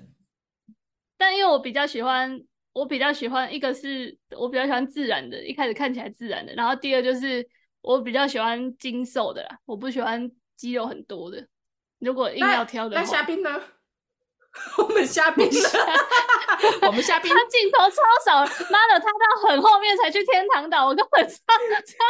[1.18, 2.42] 但因为我比较喜欢，
[2.74, 7.48] 我比较喜欢一个是我比较喜欢自然的，一开始看起来自然的，然后第二就是
[7.82, 11.46] 我比较喜欢精瘦的啦，我不喜欢肌肉很多的。
[12.00, 13.62] 如果硬要挑的话，那虾兵呢？
[14.78, 15.48] 我们虾兵
[16.82, 18.40] 我们虾兵，他镜头超少，
[18.72, 21.40] 妈的，他到很后面才去天堂岛，我根本上，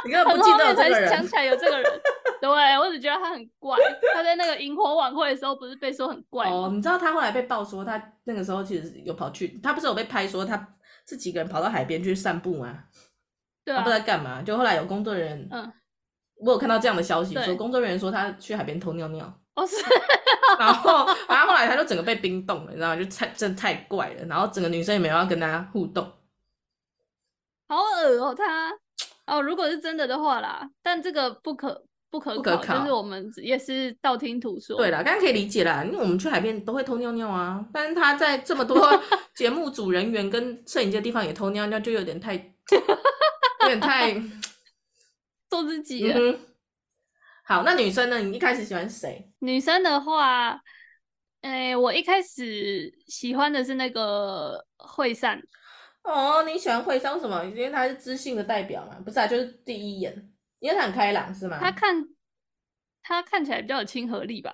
[0.05, 2.01] 你根本不记得有这个人，想起来有这个人，
[2.41, 2.49] 对，
[2.79, 3.77] 我只觉得他很怪。
[4.13, 6.69] 他在那个萤火晚会的时候，不是被说很怪哦？
[6.73, 10.75] 你知道他后来被爆说，他那个时候其实有跑去，他不是有被拍说他
[11.05, 12.85] 自己一个人跑到海边去散步吗？
[13.65, 15.71] 对啊，他不知道干嘛，就后来有工作人员，嗯，
[16.39, 19.31] 我有看到这样的消息，说工作人员说他去海边偷尿尿。
[19.55, 19.75] 哦，是，
[20.57, 22.95] 然后，然后后来他就整个被冰冻了，你知道吗？
[22.95, 26.03] 就太真的太怪了，然后整个女生也没有要跟他互动，
[27.67, 28.71] 好恶哦，他
[29.27, 34.77] 哦，如果是真的的话啦，但这个不可不可，不可考，就是我们也是道听途说。
[34.77, 38.79] 对啦，刚刚可以理解啦，因为我们去海边都会偷尿尿啊，但是他在这么多
[39.35, 44.13] 节目组人员跟摄影机的地方也偷尿尿，就有点太，有点太
[45.49, 46.11] 做自己。
[46.11, 46.39] 嗯
[47.43, 48.19] 好，那女生呢？
[48.19, 49.27] 你一开始喜欢谁？
[49.39, 50.51] 女生的话，
[51.41, 55.41] 哎、欸，我一开始喜欢的是那个惠善。
[56.03, 57.43] 哦，你喜欢惠善为什么？
[57.45, 58.99] 因为她是知性的代表嘛？
[59.03, 61.57] 不是啊，就是第一眼，因为她很开朗，是吗？
[61.59, 62.05] 她看，
[63.01, 64.53] 她看起来比较有亲和力吧？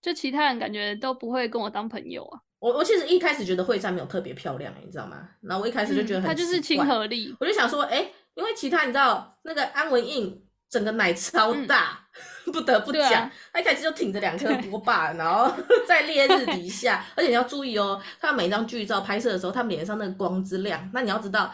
[0.00, 2.40] 就其他人感觉都不会跟我当朋友啊。
[2.60, 5.28] 我我其实一开始觉得惠善没有特别漂亮，你知道吗？
[5.40, 10.44] 然后我一开始就觉得她就是亲和力，我就想说，哎、欸，因为其他你知道那个安文印。
[10.70, 11.98] 整个奶超大，
[12.44, 15.50] 嗯、 不得不讲，啊、他一开始就挺着两颗波霸，然后
[15.88, 21.50] 在烈日底下， 而且你要注意哦，他每一张剧照拍摄的时候，他脸上那个光之亮，那你要知道，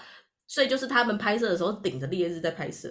[0.49, 2.89] 所以就是他们拍摄的时候顶着烈日在拍摄，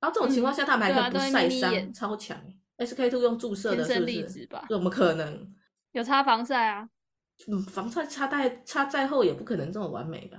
[0.00, 2.40] 然后这种情况下他们还可以不晒伤，嗯啊、超强。
[2.78, 4.48] SK two 用注射的是不是？
[4.70, 5.46] 怎么可能？
[5.92, 6.88] 有擦防晒啊？
[7.48, 10.38] 嗯，防晒擦再擦再厚也不可能这么完美吧？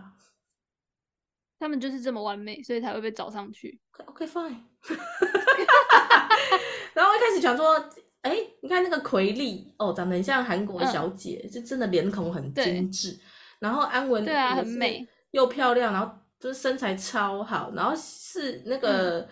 [1.60, 3.80] 他们就是这么完美，所以才会被找上去。
[4.06, 4.58] OK fine。
[6.94, 7.74] 然后一开始想说，
[8.22, 13.18] 哎、欸，你看那个奎丽哦，长得很像韩国小姐，嗯、就真的脸孔很精致。
[13.60, 17.72] 然后安文对啊，很美又漂亮，然后就是身材超好。
[17.76, 19.28] 然后是那个，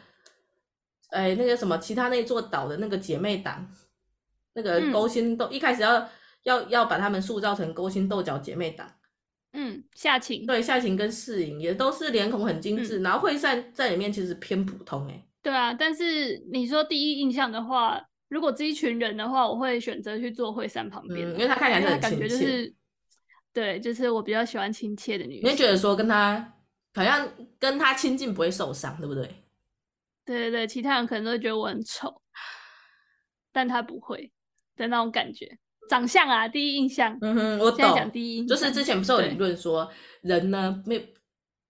[1.10, 3.70] 哎、嗯欸，那个什么，其他那座岛的那个姐妹党，
[4.54, 6.10] 那个勾心斗，嗯、一开始要
[6.44, 8.90] 要要把他们塑造成勾心斗角姐妹档。
[9.54, 15.24] 嗯，夏晴对夏晴跟世颖也都是脸孔很精致，嗯、然后惠善在里面其实偏普通哎。
[15.42, 22.74] 对啊，但是你说第一印象的话，如果这一群人的话，我会选择去坐惠善旁边、嗯，因为他看起来是很亲切，感觉就是，
[23.54, 25.44] 对，就是我比较喜欢亲切的女生。
[25.44, 26.54] 你会觉得说跟他
[26.96, 27.30] 好像
[27.60, 29.24] 跟他亲近不会受伤，对不对？
[30.26, 32.22] 对对对，其他人可能都会觉得我很丑，
[33.52, 34.32] 但他不会
[34.76, 35.60] 的那种感觉。
[35.90, 37.18] 长相啊，第一印象。
[37.22, 37.78] 嗯哼，我懂。
[37.78, 39.90] 现在讲第一印象，就是之前不是有理论说，
[40.22, 41.02] 人呢没有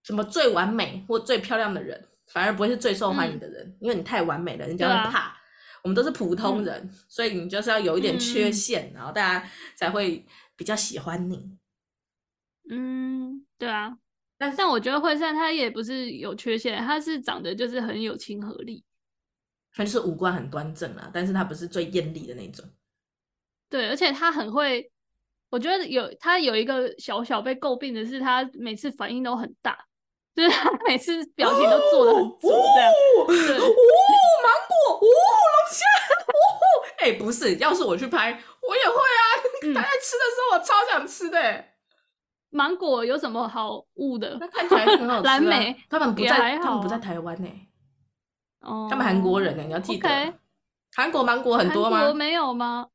[0.04, 5.20] 什么最完美或最漂亮的人，反而不会是最受欢迎的人，嗯、因为你太完美了，人家会怕。
[5.20, 5.38] 啊、
[5.84, 11.58] 我们都是普通人，嗯、所以你就是要有一点缺陷，嗯、然后大家才会比较喜欢你。
[12.70, 13.98] 嗯，对啊。
[14.38, 18.84] 但但我觉得惠善他也不是有缺陷，他是长得就是很有亲和力，
[19.74, 22.66] 他就是五官很端正啊，但是他不是最艳丽的那种。
[23.74, 24.88] 对，而且他很会，
[25.50, 29.76] 我觉得有他有一个小小被诟病的是，他每次反应都很大，
[30.36, 32.92] 就是他每次表情都做的很足，这样。
[32.92, 33.66] 哦，对哦，
[34.44, 35.86] 芒果，哦，龙虾，
[36.28, 36.36] 哦，
[37.00, 39.26] 哎、欸，不是，要是我去拍，我也会啊。
[39.74, 41.66] 他在吃的时候，我超想吃的。
[42.52, 44.38] 芒果有什么好物的？
[44.40, 45.32] 那看起来很好吃，啊。
[45.32, 47.50] 蓝莓，他们不在，他们不在台湾呢。
[48.60, 50.08] 哦，他们韩国人呢，你要记得。
[50.96, 51.98] 韩 Okay 国芒果很多吗？
[51.98, 52.90] 韩国没有吗？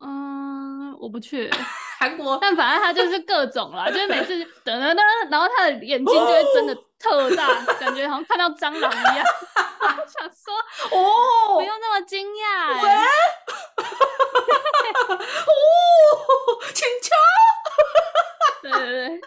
[0.00, 1.50] 嗯，我不去
[1.98, 9.24] 韩国，但反正他就是各种啦，就是每次等等等，然后他的眼睛就会真的特大，哦、感觉好像看到蟑螂一样。
[9.80, 10.52] 想说
[10.90, 12.82] 哦，不用那么惊讶。
[12.82, 12.90] 喂，
[15.46, 15.52] 哦，
[16.74, 17.14] 请求。
[18.62, 19.20] 对对对，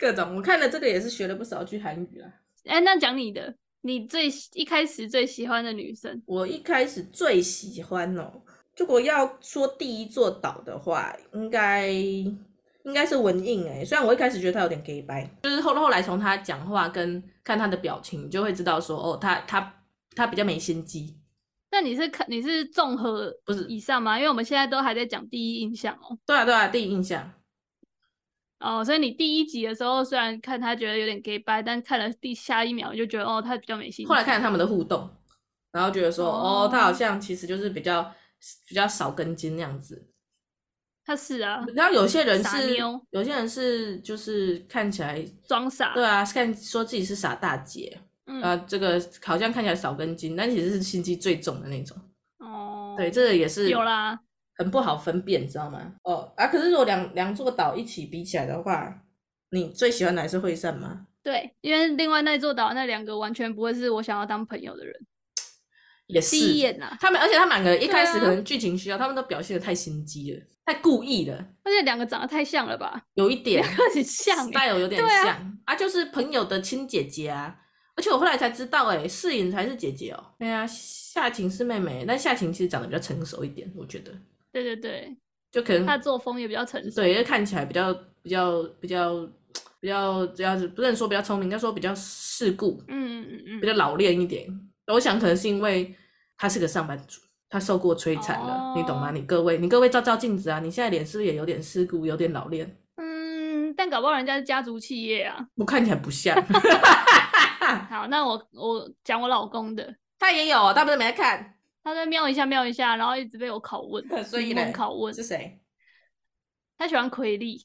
[0.00, 2.28] 各种我看了这个也是学了不少句韩语啊。
[2.66, 8.42] 哎、欸，那讲你的，你最一开始最喜欢的女生，我一开始最喜欢哦。
[8.78, 13.84] 如果要说第一座岛的话，应该应该是文印哎。
[13.84, 19.74] 虽然我一开始觉得他有点 gay 掰，就是后后来从他讲话跟看他的表情，你就会知道说哦，他他
[20.16, 21.14] 他比较没心机。
[21.70, 24.16] 那你是看你是综合不是以上吗？
[24.16, 26.18] 因为我们现在都还在讲第一印象哦。
[26.26, 27.30] 对啊对啊，第一印象。
[28.58, 34.08] 哦，所以你第一集的时候虽然看他觉得有点 gay 掰，但看了第下一秒就觉得哦，他比较没心机。
[34.08, 35.10] 后来看了他们的互动，
[35.72, 38.10] 然后觉得说哦，哦，他好像其实就是比较。
[38.66, 40.08] 比较少根筋那样子，
[41.04, 41.64] 他是啊。
[41.74, 42.76] 然后有些人是，
[43.10, 51.96] 有些人是就是看起来装傻，对啊，看说自己是傻大姐，嗯、啊，这个好像看起来少根筋，但其实是心机最重的那种。
[52.38, 54.18] 哦，对，这个也是有啦，
[54.56, 55.94] 很不好分辨，知道吗？
[56.04, 59.02] 哦啊，可是如果两两座岛一起比起来的话，
[59.50, 61.06] 你最喜欢的还是惠善吗？
[61.22, 65.06] 对，因为另外那座岛那两个完全不会是我想要当朋友的人。
[66.06, 73.02] 也是，第一眼啊，他们，而且他们两个一开始可能剧情需要，啊、他们都表现的太心机了，太故意了，而且两个长得太像了吧？
[73.14, 75.28] 有一点，很像，style 有点像。
[75.28, 77.56] 啊，啊，就是朋友的亲姐姐啊，
[77.96, 84.12] 而且我后来才知道、欸，哎，世颖才是姐姐哦、喔，对啊，夏晴是妹妹，但夏晴其实长得比较成熟一点，我觉得，
[84.52, 85.16] 对对对，
[85.50, 87.92] 就可能她作风也比较成熟，对，因为看起来比较
[88.22, 89.28] 比较比较
[89.80, 94.48] 比较这样子，不能说比较聪明，应该说比较世故，嗯嗯嗯，比较老练一点，
[94.86, 95.96] 我想可能是因为。
[96.34, 98.76] 他是个上班族，他受过摧残了，oh.
[98.76, 99.12] 你懂吗？
[99.12, 100.58] 你各位，你各位照照镜子啊！
[100.58, 102.76] 你现在脸是不是也有点世故，有点老练？
[102.96, 106.34] 嗯，但搞不好人家是家族企业啊，我看起来不像。
[107.88, 111.54] 好，那我我讲我老公的，他也有，他不是没看，
[111.84, 115.60] 他在瞄一下瞄一下，然后一直被我拷问， 所以呢，拷问是谁？
[116.76, 117.64] 他喜欢奎利。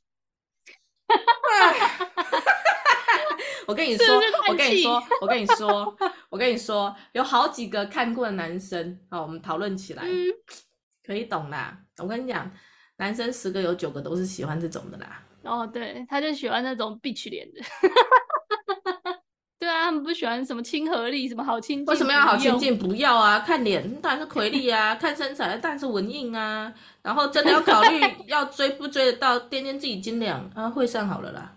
[3.68, 4.06] 我跟你说，
[4.50, 5.98] 我跟你说， 我跟你说，
[6.30, 10.28] 我跟你说，有好几个看过的男生，好，我们讨论起来，嗯、
[11.06, 11.78] 可以懂啦。
[11.98, 12.52] 我跟你讲，
[12.98, 15.24] 男生十个有九个都是喜欢这种的啦。
[15.44, 17.62] 哦，对，他就喜欢那种 bitch 脸的。
[19.60, 21.86] 对啊，他们不喜欢什么亲和力，什么好亲近。
[21.88, 22.78] 为什么要好亲近？
[22.78, 26.72] 不要啊，看脸当然是魁力啊，看身材当然是文印啊。
[27.02, 31.54] 然后真的要考虑要追不追得到，掂掂自己斤两啊，会上好了啦。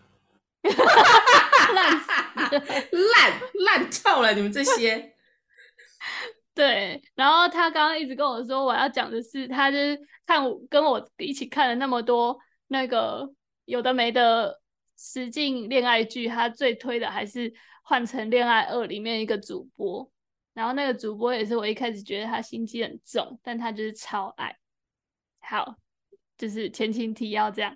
[1.74, 4.32] 烂死了，烂烂透了！
[4.34, 5.14] 你们这些。
[6.54, 12.38] 对，然后他刚刚一直跟我说，我要讲的是，他就是看我跟我一起看了那么多
[12.68, 13.30] 那个
[13.64, 14.60] 有的没的
[14.98, 17.50] 实境恋爱剧，他最推的还是
[17.82, 20.10] 《换成恋爱二》里面一个主播，
[20.52, 24.54] 然后那个主播也是我一开始觉得他心机很重，但他就是超爱。
[25.40, 25.76] 好，
[26.36, 27.74] 就是前情提要这样，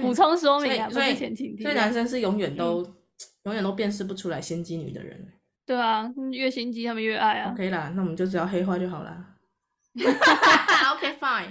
[0.00, 1.62] 补充说明啊，不是前情提。
[1.62, 2.94] 所以男生是永远都、嗯、
[3.44, 5.32] 永远都辨识不出来心机女的人。
[5.66, 7.52] 对啊，越心机他们越爱啊。
[7.52, 9.16] OK 啦，那我们就只要黑化就好了。
[9.94, 11.48] OK fine。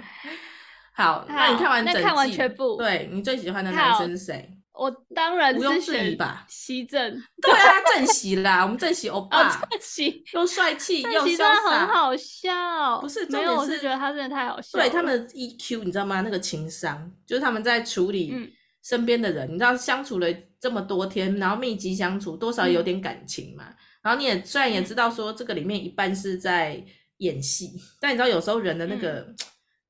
[0.94, 4.50] 好，好，那你看完整季，看完全部，对你最喜欢的男生是谁？
[4.74, 7.10] 我当然是毋庸置疑吧，西正。
[7.40, 13.00] 对啊，正席啦， 我们正席欧巴，正席又帅气又潇洒，很好笑。
[13.00, 14.84] 不是，没有，我是觉得他真的太好笑了。
[14.84, 16.20] 对他们的 EQ，你知道吗？
[16.22, 18.52] 那个情商，就是他们在处理
[18.82, 20.26] 身边的人，嗯、你知道相处了
[20.58, 23.64] 这么多天，然后密集相处，多少有点感情嘛。
[23.68, 26.84] 嗯然后你也虽然也知道说这个里面一半是在
[27.18, 29.36] 演戏，嗯、但你知道有时候人的那个，嗯、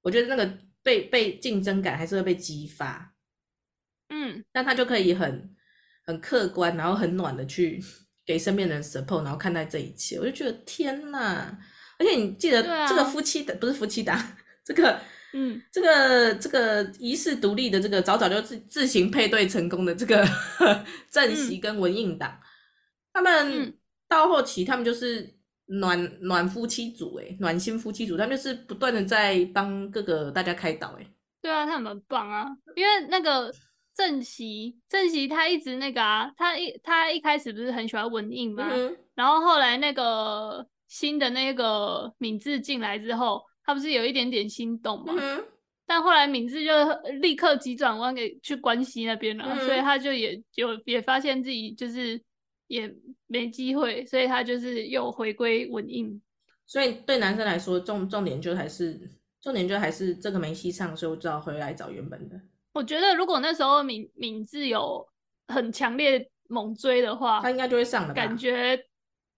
[0.03, 3.12] 我觉得那个被被竞争感还是会被激发，
[4.23, 5.51] 嗯，但他就可以很
[6.07, 7.83] 很客观，然后很暖的去
[8.25, 11.59] 给身边人 support，然后看待这一切，我就觉得天哪！
[11.99, 14.19] 而且你记得这个夫妻的、啊、不是夫妻档，
[14.65, 15.01] 这个
[15.33, 20.27] 嗯，这个这个遗世独立的这个早早就自自行配对成功的这个
[21.11, 22.43] 正席跟文印党，嗯、
[23.13, 23.63] 他们。
[23.65, 23.75] 嗯。
[24.13, 25.27] 到后期，他们就是
[25.65, 31.07] 暖暖夫妻组，哎，暖心夫妻组，他们就是不断的在帮各个大家开导，哎，
[31.41, 32.47] 对啊，他们很棒啊，
[32.77, 33.51] 因为那个
[33.95, 38.69] 正席，正席他一直那个啊，他一他一开始不是很喜欢文印吗？
[38.73, 45.15] 嗯、然后后来那个新的那个敏智进来之后，他不是有一点点心动吗？
[45.19, 45.45] 嗯、
[45.87, 46.73] 但后来敏智就
[47.21, 52.23] 立刻急转弯给去关西那边了，嗯、所以他就也就也发现自己就是。
[52.69, 52.91] 也
[53.27, 56.23] 没机会，所以他就是又回归文印。
[56.65, 58.99] 所以对男生来说，重重点就还是
[59.43, 62.41] 重点就还是这个没戏唱，所以我只好回来找原本的。
[62.73, 65.07] 我觉得如果那时候敏敏智有
[65.49, 68.15] 很强烈猛追的话，他应该就会上了。
[68.15, 68.87] 感觉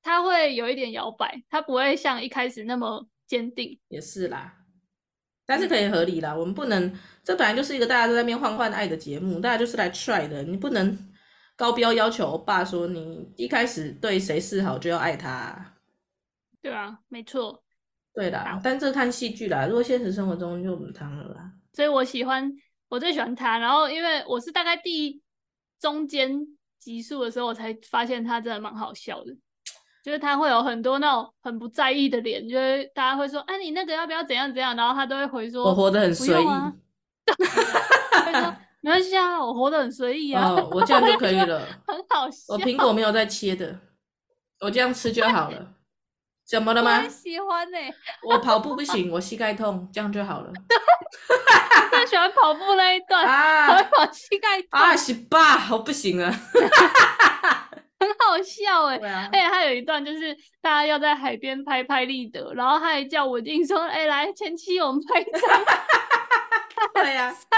[0.02, 3.78] 他会有一点摇摆，他不会像一开始那么坚定。
[3.88, 4.54] 也是啦，
[5.46, 6.32] 但是可以合理啦。
[6.32, 10.96] 嗯、我们不能，这本来就是一个大家都在那边换换爱的节目，大家就是来 try 的，你不能。
[11.56, 15.76] 高标要求欧巴说：“你一开始对谁示好就要爱他。”
[16.60, 17.62] 对啊，没错。
[18.12, 19.64] 对啦，但这看戏剧啦。
[19.64, 21.52] 如果现实生活中就不谈了啦。
[21.72, 22.52] 所以我喜欢，
[22.94, 23.58] 我最喜欢他。
[23.58, 25.20] 然后因为我是大概第
[25.80, 26.46] 中间
[26.78, 29.34] 集数的时候，我才发现他真的蛮好笑的。
[30.04, 36.46] 就是他会有很多那种很不在意的脸，就是大家会说：“哎，你那个要不要怎样怎样？”然后他都会回说：“我活得很随意。
[36.46, 36.72] 啊”
[38.26, 38.56] 会说。
[38.82, 40.46] 没关系啊，我活得很随意啊。
[40.50, 41.66] 哦，我这样就可以了。
[41.88, 42.52] 很好笑。
[42.52, 43.80] 我苹果没有在切的，
[44.60, 45.73] 我这样吃就好了。
[46.46, 47.02] 怎么了吗？
[47.02, 47.94] 我喜欢呢、欸。
[48.22, 50.52] 我跑步不行，我膝盖痛，这样就好了。
[51.90, 55.68] 最喜欢跑步那一段啊，跑膝盖痛啊，是吧？
[55.72, 56.30] 我不行了。
[58.00, 65.30] 很好笑哎、欸，而且他有一段就是大家要在海边拍拍立得，然后他还叫我静说：“哎、欸，来前妻，我们拍照。
[66.92, 67.48] ”对呀，三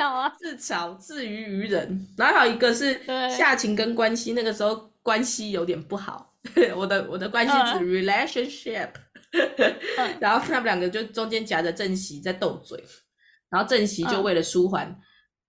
[0.00, 2.08] 小啊，自嘲自娱于人。
[2.18, 6.31] 然后还有一个是夏晴跟关西，那个时候关系有点不好。
[6.76, 8.90] 我的我的关系是 relationship，、
[9.98, 12.82] 嗯、 然后他们两个就中间夹着正席在斗嘴，
[13.50, 14.94] 然后正席就为了舒缓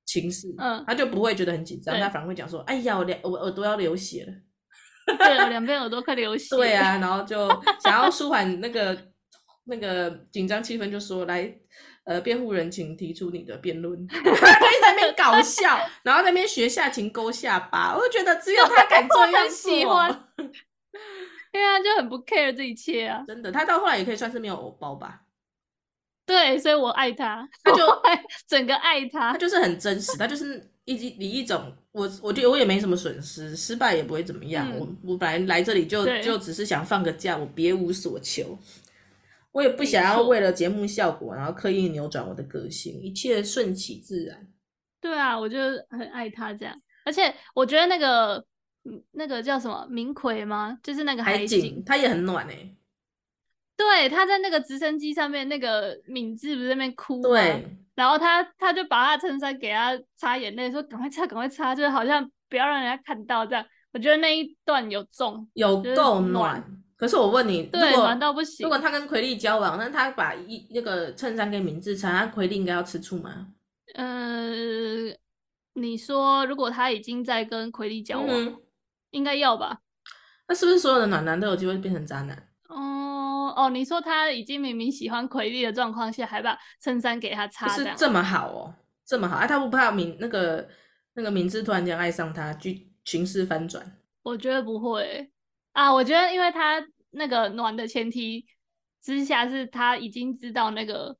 [0.05, 4.33] 情势，嗯，他就不会觉得很紧张，他反而会讲说：“哎呀，我两我耳朵要流血了。
[5.17, 6.55] ”对，两边耳朵快流 血。
[6.55, 7.49] 对啊，然后就
[7.83, 8.97] 想要舒缓那个
[9.65, 11.53] 那个紧张气氛，就说来。
[12.05, 14.05] 呃，辩护人，请提出你的辩论。
[14.09, 20.43] 他一直在那边搞笑，然后在那边学夏晴勾下巴，我就觉得只有他敢这样做。
[21.51, 23.23] 对啊，就很不 care 这一切啊。
[23.27, 25.21] 真的，他到后来也可以算是没有偶包吧？
[26.25, 34.71] 对，所以我爱他，他就爱整个爱他，他就是很真实，他就是一以一种我，我觉得我也没什么损失，失败也不会怎么样。
[34.71, 38.57] 嗯、我我本来来这里就就只是想放个假，我别无所求。
[39.51, 44.47] 我也不想要为了节目效果，然后刻意扭转我的个性，一切顺其自然。
[44.99, 46.75] 对啊，我就很爱他这样，
[47.05, 48.43] 而且我觉得那个
[49.11, 50.77] 那个叫什么明奎吗？
[50.83, 52.75] 就是那个海景，他也很暖诶、欸。
[53.75, 57.29] 对，他在那个直升机上面，那个敏智不是在那边哭吗？
[57.29, 57.65] 对，
[57.95, 63.65] 然后他他就把他衬衫给他擦眼泪，说赶快擦，赶快擦，就是好像不要让人家看到这样。
[63.91, 66.63] 我觉得那一段有中，有够暖。
[66.95, 73.47] 可是我问你，对暖到不行，如果他跟奎利交往，那他把一那个衬衫给敏智穿，那奎利应该要吃醋吗？
[73.95, 74.51] 呃，
[75.73, 78.57] 你说如果他已经在跟奎利交往，嗯、
[79.13, 79.79] 应该要吧？
[80.47, 82.37] 那是不是所有的暖男都有机会变成渣男？
[82.67, 90.67] 哦哦，你说他已经明明喜欢奎利的状况下，还把衬衫给他擦，是这么好哦，这么好，哎、啊，他不怕明那个
[91.13, 93.97] 那个明智突然间爱上他，剧情势翻转？
[94.23, 95.31] 我觉得不会
[95.73, 98.45] 啊，我觉得因为他那个暖的前提
[99.01, 101.15] 之下，是他已经知道那个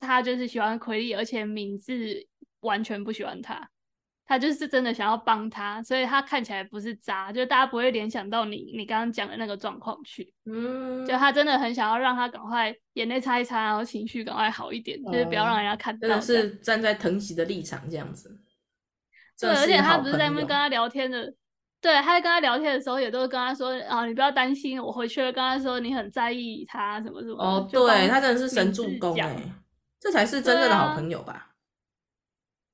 [0.00, 2.26] 他就是喜欢奎利，而且明智
[2.60, 3.70] 完全不喜欢他。
[4.30, 10.32] 他就是真的想要帮他，所以他看起来不是渣，就大家不会联想到你你刚刚讲的那个状况去。
[10.46, 16.06] 嗯，就他真的很想要让他赶快眼泪擦一擦，然后情绪赶快好一点，哦、就是不要让人家看到。
[16.06, 18.30] 真的是站在疼惜的立场这样子。
[19.40, 21.34] 对，而且他不是在那边跟他聊天的，
[21.80, 27.42] 对，他在跟他聊天的时候也都是跟他说啊，你不要担心，我回去了跟他说你很在意他什么什么。
[27.42, 29.36] 哦，对，他真的是神助攻哎，
[29.98, 31.49] 这才是真正的好朋友吧。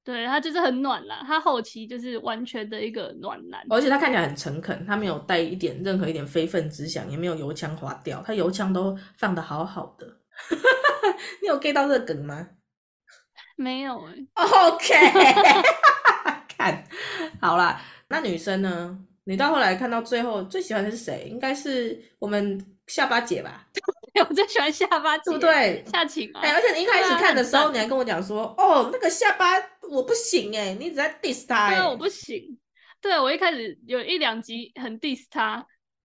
[0.07, 10.07] 对，他就是很暖啦，他后期就是完全的一个暖男，而且他看起来很诚恳，他没有带一点任何一点非分之想，也没有油腔滑调，他油腔都放的好好的。
[11.43, 12.47] 你有 get 到这个梗吗？
[13.57, 14.69] 没有哎、欸。
[14.71, 14.95] OK，
[16.57, 16.85] 看
[17.41, 18.97] 好啦，那女生呢？
[19.25, 21.27] 你到后来看到最后最喜欢的是谁？
[21.29, 23.67] 应该是我们下巴姐吧。
[24.29, 25.85] 我最喜欢下巴，对不对？
[25.93, 26.41] 夏晴啊！
[26.43, 29.61] 哎、欸，而且你一开始看的时候，你还跟我讲说，哦，那个下巴
[29.91, 32.59] 我不行哎，你一直在 diss 他哎，我不行。
[33.01, 35.65] 对，我一开始有一两集很 diss 他，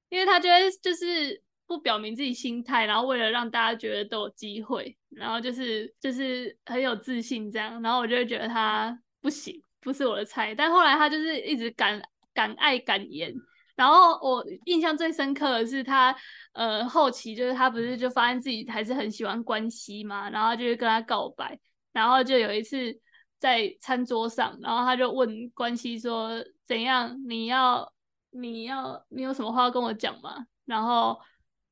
[0.10, 10.54] 因为他觉得就是不表明自己心态，然后为了让大家觉得都有机会，然后就是就是很有自信这样，然后我就会觉得他不行，不是我的菜。
[10.54, 12.02] 但后来他就是一直敢
[12.34, 13.34] 敢爱敢言。
[13.74, 16.16] 然后我印象最深刻的是他，
[16.52, 21.58] 呃，后期就是他不是就发现自己还是很喜欢关西嘛，然后就跟他告白，
[21.92, 22.94] 然后就有一次
[23.42, 26.30] 在餐桌上，然后他就问关西说
[26.64, 27.20] ：“怎样？
[27.28, 27.92] 你要
[28.30, 31.20] 你要你有什么话要跟我讲吗？”然后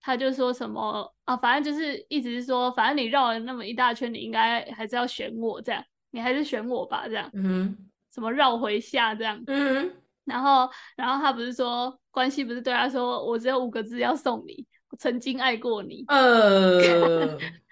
[0.01, 7.77] 他就说什么啊，反正就是一直是说，反正你绕了那么一大圈，你应该还是要选我这样，你还是选我吧这样，嗯，
[8.11, 9.93] 什么绕回下这样，嗯。
[10.25, 16.03] 然后，然后他不是说关系不是对他说，我只有五个字要送你，我曾经爱过你。
[16.07, 16.79] 呃，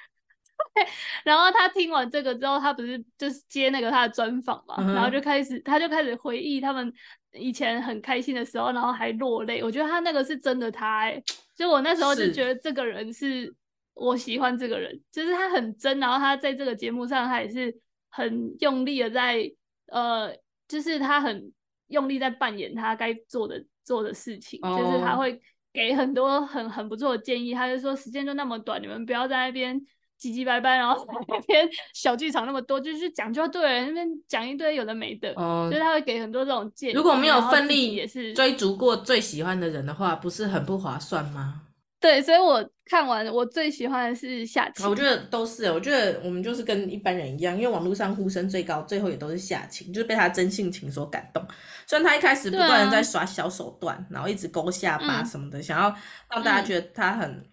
[1.23, 6.91] 然后他听完这个之后，他不是就是接那个他的专访嘛，嗯、然后就开始他就开始回忆他们
[7.33, 9.63] 以前很开心的时候，然后还落泪。
[9.63, 11.21] 我觉得他那个是真的他哎，
[11.55, 13.53] 所以我那时候就觉得这个人是
[13.93, 17.75] 我喜欢这个人，就是他很真，然后他在这个节目上他也是
[18.09, 19.51] 很用力的在
[19.87, 20.35] 呃，
[20.67, 21.51] 就是他很。
[21.89, 24.77] 用力在扮演他该做的做的事情，oh.
[24.77, 25.39] 就是他会
[25.71, 27.53] 给很多很很不错的建议。
[27.53, 29.81] 他就说时间就那么短，你们不要在那边
[30.19, 35.31] 唧唧歪歪，然后在那边小剧场那么多，就是讲就对了，那边讲一堆有的没的。
[35.33, 35.69] Oh.
[35.69, 36.93] 所以他会给很多这种建议。
[36.93, 41.61] 如果没有奋力也是追逐过最喜欢的人的话，不是很不划算吗？
[41.99, 44.87] 对，所以我看完，我最喜欢的是夏晴。
[44.87, 51.43] 我觉得都是，我觉得我们就是跟一般人一样，因为网络上呼声最高，最后也都是夏晴，就是被他真性情所感动。
[51.87, 55.93] 虽然他一开始不断的在耍小手段，啊、然后一直勾下巴什么的，嗯、想要
[56.29, 57.45] 让大家觉得他很、嗯、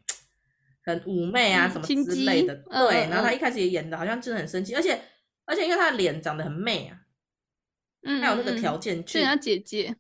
[0.84, 2.54] 很妩媚啊什么之类的。
[2.70, 5.00] 嗯、对，然后他一开始也演的好像真的很生气，而且
[5.44, 7.00] 而且因为他的脸长得很媚啊，
[8.02, 9.96] 嗯，还有那个条件，就像姐姐，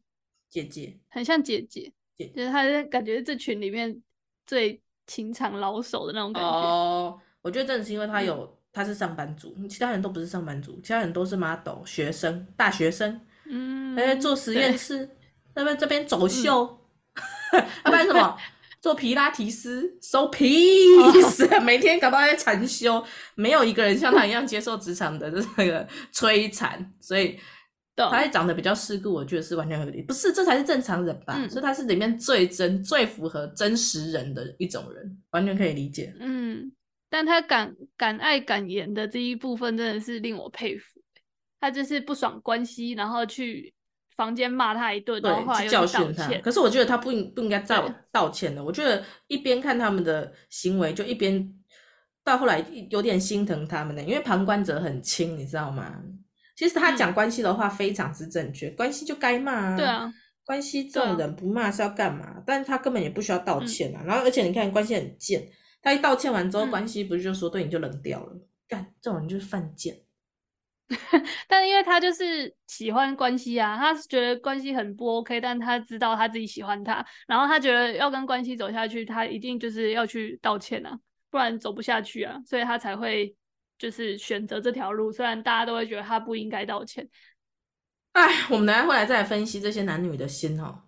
[0.48, 4.02] 姐姐，很像姐姐，姐就是他感觉这群里面。
[4.46, 15.08] 最情场老手的那种感觉哦，我觉得真的是因为他有、嗯、他是上班族，其他人都不是上班族，其他人都是 model 学生、大学生，嗯，在做实验室，
[15.54, 16.78] 那边这边走秀，
[17.56, 18.38] 要不然什么
[18.84, 23.02] 做皮拉提斯，so peace， 哦、每天搞到在禅修，
[23.34, 27.38] 没有一个人像他一样接受职场的 这个摧残，所以。
[27.96, 30.02] 他还长得比较世故，我觉得是完全合理。
[30.02, 31.34] 不是，这才是正常人吧？
[31.38, 36.12] 嗯、所以他是里面最真、最符合真实人的一种人，完全可以理解。
[36.20, 36.70] 嗯，
[37.08, 41.00] 但他敢敢爱敢言的这一部分，真的是令我佩服。
[41.58, 43.72] 他就是不爽关系，然后去
[44.16, 46.28] 房间骂他一顿，对，然后去教训他。
[46.38, 48.62] 可是我觉得他不应不应该道对道歉的。
[48.62, 51.52] 我觉得一边看他们的行为，就一边
[52.22, 56.00] 到后来有点心疼他们呢，因为旁观者很清，你知道吗？
[56.56, 59.76] 其实他讲关系的话非常之正确，嗯、关系就该骂啊。
[59.76, 62.24] 对啊，关系这种人不骂是要干嘛？
[62.26, 64.00] 啊、但是他根本也不需要道歉啊。
[64.04, 65.44] 嗯、然后而且你看关系很贱，
[65.82, 68.32] 他一道歉完之后，嗯、关系不是就说对你就冷掉了？
[68.68, 69.96] 干这种人就是犯贱。
[71.48, 80.98] 但是因为他就是喜欢关系啊，他是觉得关系很不 OK，但他知道他自己喜欢他，然后他觉得要跟关系走下去，他一定就是要去道歉啊，
[81.30, 83.34] 不然走不下去啊，所以他才会。
[83.76, 87.06] 就是选择这条路，虽然大家都会觉得他不应该道歉，
[88.12, 90.82] 哎，我们等下会来再来分析这些男女的心哦。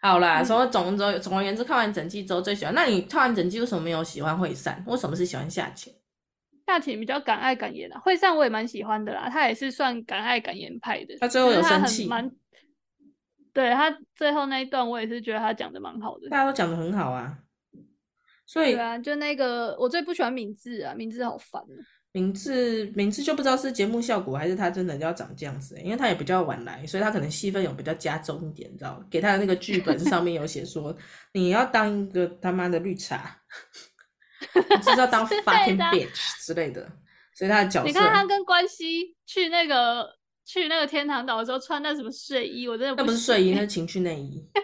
[0.00, 2.72] 好啦，所以总总总而言之，看完整季之后最喜欢。
[2.72, 4.82] 那你看完整季为什么没有喜欢惠善？
[4.86, 5.92] 为什么是喜欢夏晴？
[6.66, 11.16] 夏晴比较敢爱敢言啊，惠善我也蛮喜欢的啦，他也是算敢爱敢言派的。
[11.20, 12.30] 他最后有生气，蛮
[13.52, 16.28] 对他最后那一段，我也是觉得他讲的蛮好的。
[16.28, 17.38] 大家都讲的很好啊，
[18.46, 21.76] 所以对啊，就那个我最不喜欢敏智啊，敏智好烦啊。
[22.12, 29.04] 敏智敏智就不知道是节目效果还是他真的要长这样子，欸，因为他也比较晚来，所以他可能戏份有比较加重一点，你知道？
[29.10, 30.96] 给他的那个剧本上面有写说，
[31.34, 33.36] 你要当一个他妈的绿茶，
[34.52, 36.86] 就是要当 fucking bitch 之类的，
[37.34, 37.86] 所以他的角色。
[37.86, 40.08] 你看他跟关西去那个
[40.44, 44.42] 去那个天堂岛的时候穿那什么睡衣，我真的不，那不是睡衣，那是情趣内衣。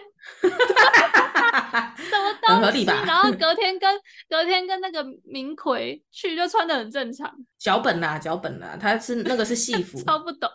[0.41, 2.53] 什么东西？
[2.53, 3.03] 很合理吧？
[3.05, 7.29] 然后隔 天跟隔天跟那个明奎去，就穿的很正常。
[7.59, 10.49] 脚本啦，脚本啦，他是那个是戏服，超不懂。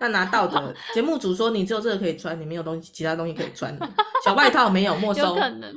[0.00, 3.78] 那拿到的节目组说，你只有这个可以穿，你没有东西，其他东西可以穿。
[4.24, 5.74] 小外套没有没收，有可能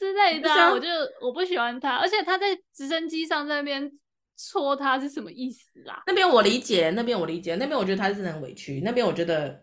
[0.00, 0.72] 之类的、啊。
[0.72, 0.88] 我就
[1.20, 3.88] 我不喜欢他，而且他在直升机上在那边
[4.36, 6.02] 戳他是什么意思啊？
[6.06, 9.62] 那边我理解，那边我理解，那边我觉得他是很委屈，那边我觉得。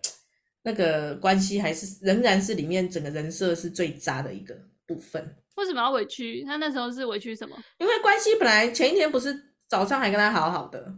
[0.64, 4.54] 那个关系还是仍然是里面整个人设是最渣的一个
[4.86, 5.24] 部分。
[5.56, 6.44] 为什么要委屈？
[6.44, 7.56] 他那时候是委屈什么？
[7.78, 9.34] 因为关系本来前一天不是
[9.70, 10.94] 早上还跟他好好的，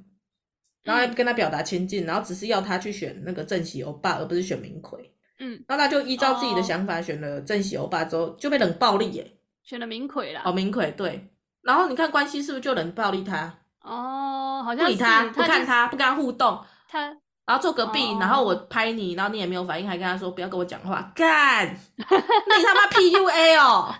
[0.82, 5.14] 然后还跟他表达亲近，嗯，然后只是要他去选那个正喜欧巴，而不是选明奎。
[5.40, 10.42] 嗯，然后他就依照自己的想法选了正喜欧巴之后，就被冷暴力耶，选了明奎啦。
[10.46, 11.30] 哦，明奎对。
[11.62, 13.54] 然后你看关系是不是就冷暴力他？
[13.82, 16.64] 哦，好像不理他，不看他，不跟他互动。
[16.88, 17.16] 他。
[17.46, 18.22] 然后坐隔壁，oh.
[18.22, 23.92] 然后我拍你，然后你也没有反应，还跟他说不要跟我讲话，干， 那你他妈 PUA 哦！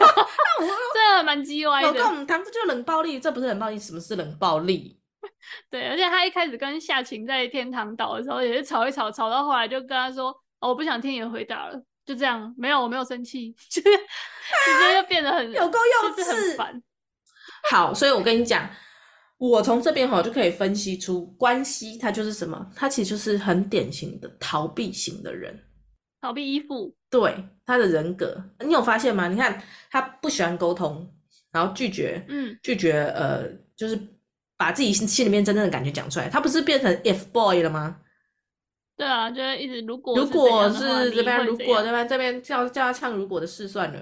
[0.00, 0.06] 那
[0.64, 1.88] 我这蛮鸡歪的。
[1.88, 4.98] 我跟我们谈这就冷暴力，这不是冷暴力，什么是冷暴力？
[5.70, 16.82] 对，而且他一开始跟夏晴在天堂岛的时候也是吵一吵，吵到后来就跟他说，哦，我不想听你的回答了，就这样，没有，我没有生气， 就是直接就变得很有够幼稚，就是、很烦。
[17.70, 18.70] 好，所以我跟你讲。
[19.38, 22.64] 我从这边哈就可以分析出关系，他就是什么？
[22.76, 25.58] 他其实就是很典型的逃避型的人，
[26.20, 26.94] 逃避依附。
[27.10, 29.26] 对，他的人格，你有发现吗？
[29.26, 29.60] 你看
[29.90, 31.12] 他不喜欢沟通，
[31.50, 33.42] 然后拒绝，嗯，拒绝，呃，
[33.74, 34.00] 就是
[34.56, 36.28] 把自己心里面真正的感觉讲出来。
[36.28, 37.96] 他不是变成 if boy 了吗？
[39.02, 44.00] 对啊，就是一直如果如果是这边如果这边这边叫叫他唱如果的事算了。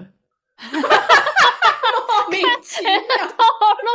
[2.10, 3.90] 莫名其妙 透露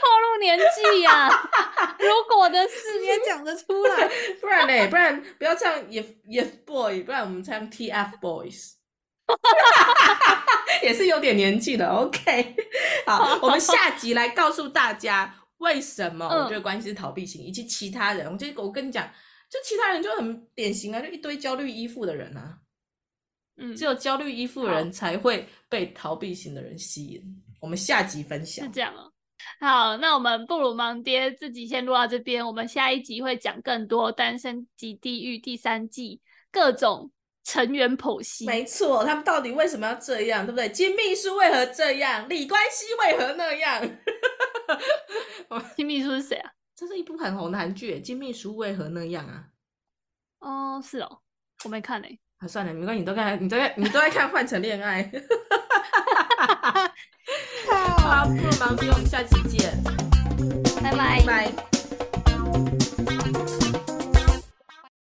[0.00, 1.96] 透露年纪呀、 啊！
[1.98, 4.88] 如果的事你也讲得出来，不然呢？
[4.88, 8.72] 不然不要唱 if if boy，不然我们唱 TF boys，
[10.82, 11.88] 也是有点年纪的。
[11.88, 12.56] OK，
[13.06, 18.30] 好，我们下集来告诉大家为什么我觉得关系是逃避型，以及其他人。
[18.30, 19.08] 我就我跟你讲，
[19.50, 22.56] 就其他人就很典型啊，就一堆焦虑依附的人啊。
[23.56, 27.22] 嗯，只有焦虑依附的人才会被逃避型的人吸引。
[27.60, 29.12] 我们下集分享是这样哦。
[29.58, 36.20] 好，那我们布鲁盲爹自己先录到这边，我们下一集会讲更多《单身即地狱》第三季
[36.52, 37.10] 各种
[37.44, 38.46] 成员剖析。
[38.46, 40.68] 没错，他们到底为什么要这样，对不对？
[40.68, 42.26] 金秘书为何这样？
[42.28, 43.82] 李关系为何那样？
[45.76, 46.50] 金秘书是谁啊？
[46.80, 49.44] 这是一部很红的韩剧，《金秘书为何那样》啊？
[50.40, 51.20] 哦，是哦，
[51.64, 52.18] 我没看诶。
[52.38, 55.04] 啊，算了，没关系，你都看，你都在，你都在看《换成恋爱》。
[57.68, 59.76] 好，不忙，我们下期见，
[60.82, 61.22] 拜拜。
[61.26, 61.79] 拜。